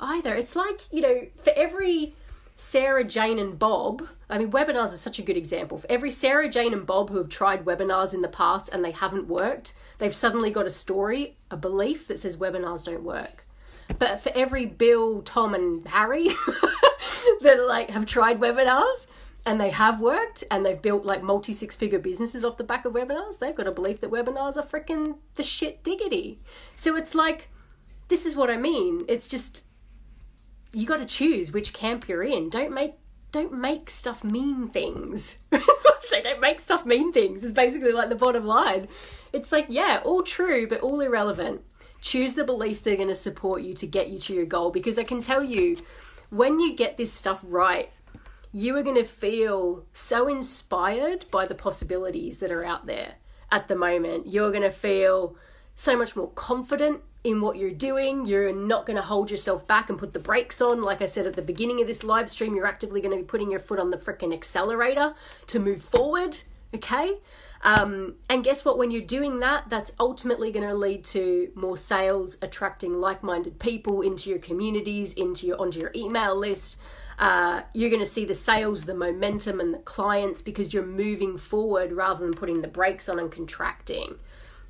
either. 0.00 0.34
It's 0.34 0.56
like, 0.56 0.80
you 0.90 1.00
know, 1.00 1.26
for 1.42 1.52
every 1.56 2.14
Sarah, 2.56 3.02
Jane, 3.02 3.38
and 3.40 3.58
Bob, 3.58 4.06
I 4.30 4.38
mean, 4.38 4.52
webinars 4.52 4.92
are 4.92 4.98
such 4.98 5.18
a 5.18 5.22
good 5.22 5.36
example. 5.36 5.78
For 5.78 5.90
every 5.90 6.10
Sarah, 6.10 6.48
Jane, 6.48 6.72
and 6.72 6.86
Bob 6.86 7.10
who 7.10 7.18
have 7.18 7.28
tried 7.28 7.64
webinars 7.64 8.14
in 8.14 8.22
the 8.22 8.28
past 8.28 8.72
and 8.72 8.84
they 8.84 8.92
haven't 8.92 9.26
worked, 9.26 9.74
they've 9.98 10.14
suddenly 10.14 10.50
got 10.50 10.66
a 10.66 10.70
story, 10.70 11.36
a 11.50 11.56
belief 11.56 12.06
that 12.06 12.20
says 12.20 12.36
webinars 12.36 12.84
don't 12.84 13.02
work. 13.02 13.44
But 13.98 14.20
for 14.20 14.32
every 14.34 14.66
Bill, 14.66 15.22
Tom, 15.22 15.54
and 15.54 15.86
Harry 15.88 16.28
that 17.40 17.64
like 17.66 17.90
have 17.90 18.06
tried 18.06 18.40
webinars 18.40 19.06
and 19.46 19.60
they 19.60 19.70
have 19.70 20.00
worked 20.00 20.44
and 20.50 20.64
they've 20.64 20.80
built 20.80 21.04
like 21.04 21.22
multi 21.22 21.52
six 21.52 21.76
figure 21.76 21.98
businesses 21.98 22.44
off 22.44 22.56
the 22.56 22.64
back 22.64 22.84
of 22.84 22.92
webinars, 22.92 23.38
they've 23.38 23.54
got 23.54 23.66
a 23.66 23.72
belief 23.72 24.00
that 24.00 24.10
webinars 24.10 24.56
are 24.56 24.62
freaking 24.62 25.18
the 25.34 25.42
shit 25.42 25.82
diggity. 25.84 26.40
So 26.74 26.96
it's 26.96 27.14
like, 27.14 27.50
this 28.08 28.26
is 28.26 28.36
what 28.36 28.50
I 28.50 28.56
mean. 28.56 29.02
It's 29.08 29.28
just 29.28 29.66
you 30.72 30.86
got 30.86 30.98
to 30.98 31.06
choose 31.06 31.52
which 31.52 31.72
camp 31.72 32.08
you're 32.08 32.24
in. 32.24 32.48
Don't 32.50 32.72
make 32.72 32.94
don't 33.32 33.52
make 33.52 33.90
stuff 33.90 34.22
mean 34.22 34.68
things. 34.68 35.38
Say 36.08 36.22
don't 36.22 36.40
make 36.40 36.60
stuff 36.60 36.86
mean 36.86 37.12
things 37.12 37.44
is 37.44 37.52
basically 37.52 37.92
like 37.92 38.08
the 38.08 38.14
bottom 38.14 38.46
line. 38.46 38.88
It's 39.32 39.52
like 39.52 39.66
yeah, 39.68 40.00
all 40.04 40.22
true 40.22 40.66
but 40.66 40.80
all 40.80 41.00
irrelevant. 41.00 41.62
Choose 42.04 42.34
the 42.34 42.44
beliefs 42.44 42.82
that 42.82 42.92
are 42.92 42.96
going 42.96 43.08
to 43.08 43.14
support 43.14 43.62
you 43.62 43.72
to 43.72 43.86
get 43.86 44.10
you 44.10 44.18
to 44.20 44.34
your 44.34 44.44
goal 44.44 44.70
because 44.70 44.98
I 44.98 45.04
can 45.04 45.22
tell 45.22 45.42
you 45.42 45.78
when 46.28 46.60
you 46.60 46.76
get 46.76 46.98
this 46.98 47.10
stuff 47.10 47.40
right, 47.42 47.90
you 48.52 48.76
are 48.76 48.82
going 48.82 48.96
to 48.96 49.04
feel 49.04 49.86
so 49.94 50.28
inspired 50.28 51.24
by 51.30 51.46
the 51.46 51.54
possibilities 51.54 52.40
that 52.40 52.50
are 52.50 52.62
out 52.62 52.84
there 52.84 53.14
at 53.50 53.68
the 53.68 53.74
moment. 53.74 54.26
You're 54.26 54.50
going 54.50 54.64
to 54.64 54.70
feel 54.70 55.36
so 55.76 55.96
much 55.96 56.14
more 56.14 56.28
confident 56.32 57.00
in 57.24 57.40
what 57.40 57.56
you're 57.56 57.70
doing. 57.70 58.26
You're 58.26 58.52
not 58.52 58.84
going 58.84 58.96
to 58.96 59.02
hold 59.02 59.30
yourself 59.30 59.66
back 59.66 59.88
and 59.88 59.98
put 59.98 60.12
the 60.12 60.18
brakes 60.18 60.60
on. 60.60 60.82
Like 60.82 61.00
I 61.00 61.06
said 61.06 61.26
at 61.26 61.32
the 61.32 61.40
beginning 61.40 61.80
of 61.80 61.86
this 61.86 62.04
live 62.04 62.28
stream, 62.28 62.54
you're 62.54 62.66
actively 62.66 63.00
going 63.00 63.16
to 63.16 63.22
be 63.22 63.26
putting 63.26 63.50
your 63.50 63.60
foot 63.60 63.78
on 63.78 63.90
the 63.90 63.96
freaking 63.96 64.34
accelerator 64.34 65.14
to 65.46 65.58
move 65.58 65.82
forward. 65.82 66.36
Okay? 66.74 67.12
Um, 67.62 68.16
and 68.28 68.44
guess 68.44 68.64
what? 68.64 68.76
When 68.76 68.90
you're 68.90 69.02
doing 69.02 69.40
that, 69.40 69.70
that's 69.70 69.92
ultimately 69.98 70.52
going 70.52 70.68
to 70.68 70.74
lead 70.74 71.04
to 71.06 71.50
more 71.54 71.78
sales, 71.78 72.36
attracting 72.42 73.00
like-minded 73.00 73.58
people 73.58 74.02
into 74.02 74.28
your 74.28 74.38
communities, 74.38 75.14
into 75.14 75.46
your 75.46 75.60
onto 75.60 75.80
your 75.80 75.90
email 75.94 76.36
list. 76.36 76.78
Uh, 77.18 77.62
you're 77.72 77.90
going 77.90 78.02
to 78.02 78.06
see 78.06 78.24
the 78.24 78.34
sales, 78.34 78.84
the 78.84 78.94
momentum, 78.94 79.60
and 79.60 79.72
the 79.72 79.78
clients 79.78 80.42
because 80.42 80.74
you're 80.74 80.84
moving 80.84 81.38
forward 81.38 81.92
rather 81.92 82.24
than 82.24 82.34
putting 82.34 82.60
the 82.60 82.68
brakes 82.68 83.08
on 83.08 83.18
and 83.18 83.30
contracting. 83.30 84.16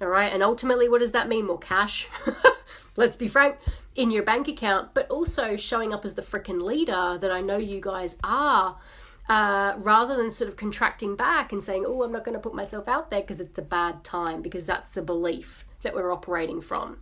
All 0.01 0.09
right, 0.09 0.33
and 0.33 0.43
ultimately, 0.43 0.89
what 0.89 1.01
does 1.01 1.13
that 1.13 1.29
mean? 1.29 1.47
More 1.47 1.59
cash. 1.59 2.09
Let's 2.97 3.17
be 3.17 3.27
frank, 3.27 3.57
in 3.97 4.11
your 4.11 4.23
bank 4.23 4.47
account, 4.47 4.95
but 4.95 5.11
also 5.11 5.57
showing 5.57 5.93
up 5.93 6.05
as 6.05 6.15
the 6.15 6.23
freaking 6.23 6.63
leader 6.63 7.19
that 7.21 7.33
I 7.33 7.41
know 7.41 7.57
you 7.57 7.81
guys 7.81 8.17
are 8.23 8.77
uh, 9.29 9.75
rather 9.79 10.17
than 10.17 10.31
sort 10.31 10.49
of 10.49 10.57
contracting 10.57 11.17
back 11.17 11.53
and 11.53 11.63
saying, 11.63 11.85
oh, 11.87 12.03
I'm 12.03 12.13
not 12.13 12.25
going 12.25 12.35
to 12.35 12.41
put 12.41 12.55
myself 12.55 12.89
out 12.89 13.11
there 13.11 13.21
because 13.21 13.41
it's 13.41 13.59
a 13.59 13.63
bad 13.63 14.05
time, 14.05 14.43
because 14.43 14.67
that's 14.67 14.91
the 14.91 15.03
belief 15.03 15.65
that 15.83 15.95
we're 15.95 16.13
operating 16.13 16.61
from. 16.61 16.99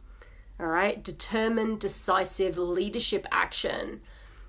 All 0.61 0.67
right, 0.67 1.03
determined, 1.03 1.81
decisive 1.81 2.57
leadership 2.57 3.27
action. 3.33 4.01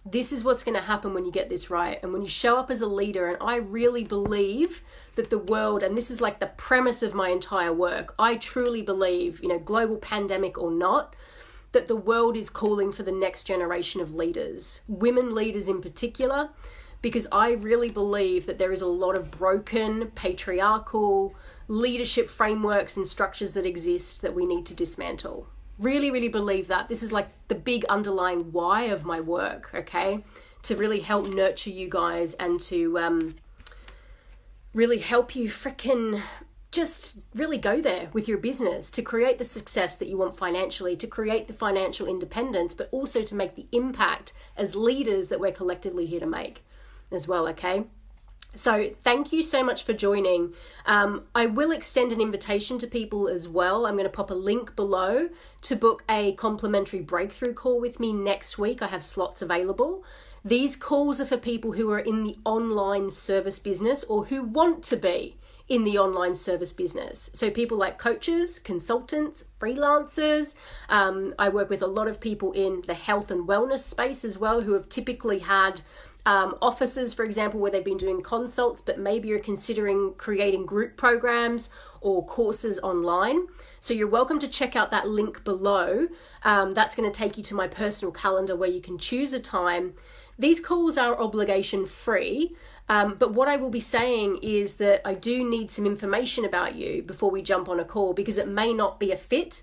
This 0.06 0.32
is 0.34 0.44
what's 0.44 0.64
going 0.64 0.76
to 0.76 0.84
happen 0.84 1.14
when 1.14 1.26
you 1.26 1.32
get 1.32 1.50
this 1.50 1.70
right. 1.70 1.98
And 2.04 2.12
when 2.12 2.22
you 2.22 2.28
show 2.28 2.58
up 2.58 2.70
as 2.70 2.82
a 2.82 2.88
leader 2.88 3.28
and 3.28 3.38
i 3.42 3.56
really 3.56 4.04
believe 4.04 4.82
that 5.16 5.30
the 5.30 5.40
world 5.40 5.82
and 5.82 5.98
this 5.98 6.12
is 6.12 6.20
like 6.20 6.40
the 6.40 6.48
premise 6.58 7.02
of 7.02 7.14
my 7.14 7.30
entire 7.30 7.72
work 7.72 8.14
i 8.20 8.36
truly 8.36 8.82
believe 8.82 9.42
you 9.42 9.48
know 9.48 9.60
global 9.60 9.98
pandemic 9.98 10.58
or 10.58 10.72
not 10.72 11.16
that 11.74 11.88
the 11.88 11.96
world 11.96 12.38
is 12.38 12.50
calling 12.50 12.92
for 12.92 13.04
the 13.04 13.12
next 13.12 13.44
generation 13.44 14.00
of 14.00 14.14
leaders. 14.14 14.82
Women 14.88 15.36
leaders 15.36 15.68
in 15.68 15.82
particular 15.82 16.50
because 17.04 17.28
i 17.32 17.52
really 17.52 17.92
believe 17.92 18.48
that 18.48 18.58
there 18.58 18.72
is 18.72 18.82
a 18.82 18.88
lot 18.88 19.16
of 19.16 19.30
broken 19.30 20.08
patriarchal 20.16 21.36
leadership 21.68 22.28
frameworks 22.28 22.98
and 22.98 23.08
structures 23.08 23.54
that 23.54 23.68
exist 23.68 24.24
that 24.24 24.34
we 24.34 24.48
need 24.48 24.66
to 24.66 24.74
dismantle 24.74 25.48
really, 25.78 26.12
really 26.12 26.30
believe 26.30 26.68
that. 26.68 26.90
This 26.90 27.04
is 27.04 27.12
like 27.12 27.28
the 27.48 27.56
big 27.56 27.86
underlying 27.86 28.52
why 28.52 28.84
of 28.84 29.06
my 29.06 29.20
work, 29.20 29.70
okay? 29.74 30.24
To 30.64 30.76
really 30.76 31.02
help 31.02 31.28
nurture 31.28 31.70
you 31.70 31.90
guys 31.90 32.34
and 32.36 32.60
to 32.62 32.98
um, 33.00 33.36
really 34.74 35.00
help 35.00 35.36
you 35.36 35.50
freaking 35.50 36.22
just 36.72 37.18
really 37.36 37.60
go 37.60 37.82
there 37.82 38.10
with 38.14 38.28
your 38.28 38.40
business 38.40 38.90
to 38.90 39.04
create 39.04 39.38
the 39.38 39.46
success 39.46 39.96
that 39.98 40.08
you 40.08 40.18
want 40.18 40.36
financially, 40.36 40.96
to 40.98 41.06
create 41.06 41.48
the 41.48 41.54
financial 41.54 42.08
independence, 42.08 42.74
but 42.74 42.90
also 42.92 43.22
to 43.22 43.36
make 43.36 43.56
the 43.56 43.68
impact 43.72 44.34
as 44.58 44.76
leaders 44.76 45.28
that 45.28 45.40
we're 45.40 45.52
collectively 45.52 46.08
here 46.08 46.20
to 46.20 46.26
make 46.26 46.64
as 47.14 47.28
well, 47.28 47.48
okay? 47.50 47.86
So, 48.56 48.90
thank 49.02 49.34
you 49.34 49.42
so 49.42 49.64
much 49.64 49.84
for 49.84 49.94
joining. 49.94 50.54
Um, 50.86 51.24
I 51.34 51.48
will 51.48 51.72
extend 51.72 52.12
an 52.12 52.22
invitation 52.22 52.78
to 52.80 52.88
people 52.88 53.28
as 53.28 53.48
well. 53.48 53.88
I'm 53.88 53.96
going 53.96 54.04
to 54.04 54.12
pop 54.12 54.30
a 54.30 54.36
link 54.36 54.76
below 54.76 55.30
to 55.62 55.76
book 55.76 56.04
a 56.08 56.34
complimentary 56.34 57.02
breakthrough 57.02 57.54
call 57.54 57.82
with 57.82 58.00
me 58.00 58.14
next 58.14 58.60
week. 58.60 58.84
I 58.84 58.88
have 58.88 59.04
slots 59.04 59.42
available. 59.42 60.04
These 60.46 60.76
calls 60.76 61.20
are 61.20 61.26
for 61.26 61.38
people 61.38 61.72
who 61.72 61.90
are 61.92 62.00
in 62.00 62.24
the 62.24 62.38
online 62.46 63.10
service 63.10 63.58
business 63.58 64.04
or 64.04 64.26
who 64.26 64.44
want 64.44 64.84
to 64.84 64.98
be 64.98 65.38
in 65.68 65.84
the 65.84 65.98
online 65.98 66.36
service 66.36 66.74
business. 66.74 67.32
So, 67.34 67.50
people 67.50 67.78
like 67.78 67.98
coaches, 67.98 68.60
consultants, 68.60 69.46
freelancers. 69.60 70.54
Um, 70.90 71.34
I 71.40 71.50
work 71.50 71.72
with 71.72 71.82
a 71.82 71.88
lot 71.88 72.08
of 72.08 72.20
people 72.20 72.52
in 72.52 72.84
the 72.86 72.94
health 72.94 73.32
and 73.32 73.48
wellness 73.48 73.80
space 73.80 74.24
as 74.24 74.38
well 74.38 74.62
who 74.62 74.74
have 74.74 74.90
typically 74.90 75.40
had 75.40 75.82
um, 76.26 76.56
offices, 76.62 77.14
for 77.14 77.24
example, 77.24 77.60
where 77.60 77.72
they've 77.72 77.84
been 77.84 77.98
doing 77.98 78.22
consults, 78.22 78.82
but 78.82 78.98
maybe 79.00 79.28
you're 79.28 79.40
considering 79.40 80.14
creating 80.18 80.66
group 80.66 80.96
programs 80.96 81.70
or 82.02 82.26
courses 82.26 82.80
online. 82.80 83.48
So 83.80 83.94
you're 83.94 84.08
welcome 84.08 84.40
to 84.40 84.48
check 84.48 84.76
out 84.76 84.92
that 84.92 85.08
link 85.08 85.44
below. 85.44 86.08
Um, 86.44 86.72
that's 86.72 86.96
going 86.96 87.12
to 87.12 87.18
take 87.18 87.38
you 87.38 87.44
to 87.46 87.56
my 87.56 87.68
personal 87.68 88.12
calendar 88.12 88.56
where 88.56 88.70
you 88.70 88.82
can 88.82 88.98
choose 88.98 89.34
a 89.34 89.40
time. 89.40 89.94
These 90.40 90.62
calls 90.62 90.98
are 90.98 91.20
obligation 91.20 91.86
free. 91.86 92.56
Um, 92.90 93.16
but 93.18 93.34
what 93.34 93.48
I 93.48 93.56
will 93.56 93.70
be 93.70 93.80
saying 93.80 94.40
is 94.42 94.76
that 94.76 95.02
I 95.08 95.14
do 95.14 95.48
need 95.50 95.70
some 95.70 95.86
information 95.86 96.46
about 96.46 96.76
you 96.76 97.02
before 97.02 97.32
we 97.32 97.42
jump 97.42 97.70
on 97.70 97.80
a 97.80 97.86
call 97.86 98.14
because 98.14 98.38
it 98.38 98.48
may 98.48 98.74
not 98.74 99.00
be 99.00 99.12
a 99.12 99.18
fit 99.18 99.62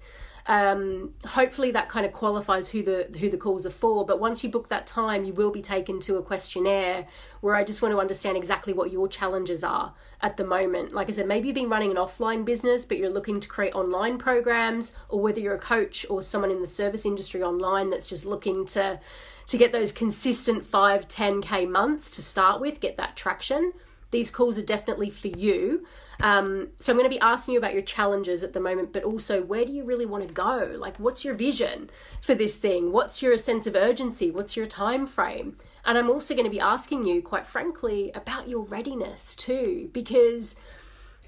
um, 0.51 1.15
hopefully 1.25 1.71
that 1.71 1.89
kind 1.89 2.05
of 2.05 2.11
qualifies 2.11 2.69
who 2.69 2.83
the 2.83 3.09
who 3.21 3.31
the 3.31 3.37
calls 3.37 3.65
are 3.65 3.71
for. 3.71 4.05
But 4.05 4.19
once 4.19 4.43
you 4.43 4.51
book 4.51 4.69
that 4.69 4.85
time, 4.85 5.23
you 5.23 5.33
will 5.33 5.53
be 5.53 5.63
taken 5.63 6.01
to 6.01 6.17
a 6.17 6.23
questionnaire 6.23 7.07
where 7.41 7.55
I 7.55 7.63
just 7.63 7.83
want 7.83 7.95
to 7.95 8.01
understand 8.01 8.37
exactly 8.37 8.73
what 8.73 8.91
your 8.91 9.07
challenges 9.07 9.63
are 9.63 9.95
at 10.23 10.37
the 10.37 10.45
moment. 10.45 10.93
Like 10.93 11.09
I 11.09 11.13
said, 11.13 11.29
maybe 11.29 11.47
you've 11.47 11.55
been 11.55 11.69
running 11.69 11.93
an 11.93 11.99
offline 11.99 12.45
business, 12.45 12.85
but 12.85 12.99
you're 12.99 13.11
looking 13.11 13.39
to 13.39 13.47
create 13.47 13.77
online 13.77 14.19
programs, 14.19 14.93
or 15.09 15.21
whether 15.21 15.39
you're 15.39 15.55
a 15.55 15.59
coach 15.59 16.05
or 16.11 16.21
someone 16.21 16.51
in 16.51 16.61
the 16.61 16.67
service 16.67 17.07
industry 17.07 17.45
online 17.45 17.89
that's 17.89 18.09
just 18.09 18.25
looking 18.25 18.67
to 18.67 18.99
to 19.47 19.57
get 19.57 19.71
those 19.71 19.93
consistent 19.93 20.67
5 20.67 21.07
10k 21.07 21.69
months 21.69 22.11
to 22.13 22.23
start 22.23 22.61
with, 22.61 22.81
get 22.81 22.97
that 22.97 23.17
traction. 23.17 23.73
These 24.11 24.33
calls 24.33 24.59
are 24.59 24.65
definitely 24.65 25.11
for 25.11 25.29
you. 25.29 25.87
Um, 26.23 26.69
so 26.77 26.93
I'm 26.93 26.99
going 26.99 27.09
to 27.09 27.15
be 27.15 27.21
asking 27.21 27.55
you 27.55 27.59
about 27.59 27.73
your 27.73 27.83
challenges 27.83 28.43
at 28.43 28.53
the 28.53 28.61
moment, 28.61 28.93
but 28.93 29.05
also 29.05 29.43
where 29.43 29.65
do 29.65 29.73
you 29.73 29.85
really 29.85 30.07
want 30.07 30.27
to 30.27 30.33
go? 30.33 30.75
Like, 30.79 30.97
what's 30.99 31.25
your 31.25 31.35
vision 31.35 31.91
for 32.21 32.35
this 32.35 32.57
thing? 32.57 32.93
What's 32.93 33.23
your 33.23 33.39
sense 33.39 33.67
of 33.67 33.75
urgency? 33.75 34.31
What's 34.31 34.57
your 34.57 34.67
time 34.67 35.07
frame? 35.07 35.57
And 35.85 35.97
I'm 35.97 36.11
also 36.11 36.35
going 36.35 36.45
to 36.45 36.51
be 36.51 36.61
asking 36.61 37.07
you, 37.07 37.23
quite 37.23 37.47
frankly, 37.47 38.11
about 38.15 38.49
your 38.49 38.65
readiness 38.65 39.35
too, 39.35 39.89
because 39.93 40.57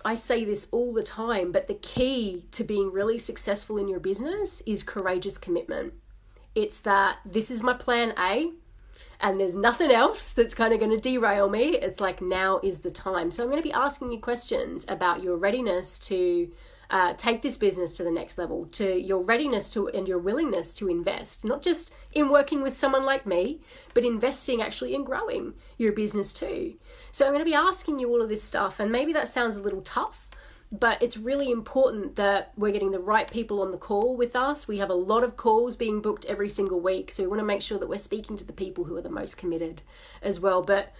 I 0.05 0.15
say 0.15 0.45
this 0.45 0.67
all 0.73 0.93
the 0.93 1.03
time, 1.03 1.53
but 1.53 1.69
the 1.69 1.75
key 1.75 2.47
to 2.53 2.65
being 2.65 2.93
really 2.93 3.19
successful 3.19 3.79
in 3.79 3.89
your 3.89 4.01
business 4.01 4.61
is 4.67 4.83
courageous 4.83 5.39
commitment. 5.39 5.95
It's 6.55 6.81
that 6.81 7.19
this 7.25 7.51
is 7.51 7.63
my 7.63 7.73
plan 7.73 8.13
A, 8.19 8.53
and 9.23 9.39
there's 9.39 9.57
nothing 9.57 9.91
else 9.91 10.33
that's 10.33 10.55
kind 10.55 10.75
of 10.75 10.81
going 10.81 10.91
to 10.91 11.01
derail 11.01 11.49
me, 11.49 11.77
it's 11.77 12.01
like 12.01 12.21
now 12.21 12.59
is 12.63 12.81
the 12.81 12.91
time. 12.91 13.31
So 13.31 13.43
I'm 13.43 13.49
going 13.49 13.63
to 13.63 13.67
be 13.67 13.73
asking 13.73 14.11
you 14.11 14.19
questions 14.19 14.85
about 14.89 15.23
your 15.23 15.37
readiness 15.37 15.99
to 16.01 16.51
uh, 16.91 17.15
take 17.15 17.41
this 17.41 17.57
business 17.57 17.97
to 17.97 18.05
the 18.05 18.11
next 18.11 18.37
level, 18.37 18.67
to 18.67 19.01
your 19.01 19.23
readiness 19.23 19.73
to 19.73 19.89
and 19.89 20.07
your 20.07 20.19
willingness 20.19 20.75
to 20.75 20.91
invest, 20.91 21.45
not 21.45 21.63
just 21.63 21.95
in 22.13 22.29
working 22.29 22.63
with 22.63 22.77
someone 22.77 23.07
like 23.07 23.25
me, 23.25 23.61
but 23.95 24.05
investing 24.05 24.61
actually 24.61 24.95
in 24.95 25.05
growing 25.05 25.55
your 25.79 25.93
business 25.93 26.33
too. 26.33 26.75
So 27.13 27.25
I'm 27.25 27.33
going 27.33 27.45
to 27.45 27.49
be 27.49 27.55
asking 27.55 28.01
you 28.01 28.11
all 28.11 28.21
of 28.21 28.29
this 28.29 28.43
stuff, 28.43 28.81
and 28.81 28.93
maybe 28.93 29.13
that 29.15 29.29
sounds 29.29 29.57
a 29.57 29.63
little 29.63 29.83
tough 29.83 30.29
but 30.73 31.03
it's 31.03 31.19
really 31.19 31.51
important 31.51 32.17
that 32.17 32.53
we're 32.57 32.73
getting 32.73 32.93
the 32.93 32.99
right 32.99 33.31
people 33.31 33.61
on 33.61 33.71
the 33.71 33.77
call 33.77 34.17
with 34.17 34.35
us. 34.35 34.67
We 34.67 34.79
have 34.79 34.89
a 34.89 34.95
lot 34.95 35.23
of 35.23 35.37
calls 35.37 35.77
being 35.77 36.01
booked 36.01 36.25
every 36.25 36.49
single 36.49 36.81
week, 36.81 37.11
so 37.11 37.23
we 37.23 37.29
want 37.29 37.41
to 37.41 37.47
make 37.47 37.61
sure 37.61 37.79
that 37.79 37.89
we're 37.89 37.99
speaking 37.99 38.39
to 38.39 38.47
the 38.47 38.55
people 38.55 38.85
who 38.85 38.97
are 38.97 39.03
the 39.03 39.11
most 39.11 39.37
committed 39.37 39.83
as 40.23 40.41
well. 40.41 40.63
But 40.63 40.91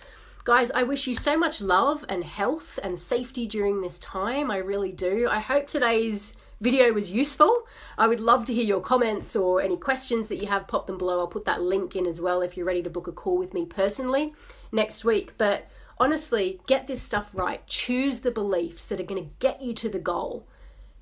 guys, 0.45 0.71
I 0.73 0.83
wish 0.83 1.07
you 1.07 1.15
so 1.15 1.39
much 1.39 1.63
love 1.63 2.05
and 2.11 2.23
health 2.23 2.79
and 2.83 2.99
safety 2.99 3.47
during 3.47 3.81
this 3.81 3.99
time. 3.99 4.51
I 4.51 4.59
really 4.59 4.93
do. 4.93 5.27
I 5.31 5.41
hope 5.41 5.67
today's 5.67 6.35
video 6.61 6.93
was 6.93 7.11
useful. 7.11 7.67
I 7.97 8.09
would 8.09 8.21
love 8.21 8.45
to 8.45 8.55
hear 8.55 8.65
your 8.65 8.83
comments 8.83 9.35
or 9.35 9.63
any 9.63 9.79
questions 9.79 10.29
that 10.29 10.37
you 10.37 10.49
have, 10.49 10.69
pop 10.69 10.87
them 10.87 10.99
below. 10.99 11.19
I'll 11.19 11.27
put 11.27 11.47
that 11.47 11.63
link 11.63 11.97
in 11.97 12.07
as 12.07 12.21
well 12.21 12.43
if 12.43 12.59
you're 12.59 12.67
ready 12.67 12.83
to 12.83 12.91
book 12.91 13.09
a 13.09 13.13
call 13.13 13.39
with 13.39 13.55
me 13.55 13.65
personally 13.65 14.35
next 14.71 15.03
week. 15.03 15.33
But 15.39 15.67
honestly, 16.03 16.61
get 16.67 16.89
this 16.89 17.01
stuff 17.01 17.31
right. 17.33 17.65
Choose 17.69 18.21
the 18.21 18.33
beliefs 18.33 18.87
that 18.87 18.99
are 18.99 19.05
going 19.05 19.23
to 19.23 19.31
get 19.39 19.63
you 19.63 19.73
to 19.75 19.89
the 19.89 20.01
goal, 20.01 20.49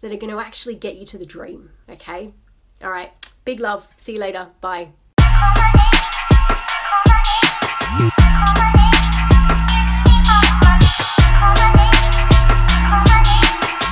that 0.03 0.13
are 0.13 0.17
going 0.17 0.31
to 0.31 0.39
actually 0.39 0.75
get 0.75 0.97
you 0.97 1.07
to 1.07 1.17
the 1.17 1.25
dream. 1.25 1.71
Okay? 1.89 2.35
All 2.83 2.91
right. 2.91 3.11
Big 3.47 3.61
love. 3.61 3.89
See 3.97 4.13
you 4.13 4.21
later. 4.21 4.49
Bye. 4.61 4.91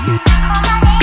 Call 0.06 0.62
my 0.66 0.80
name. 0.84 0.97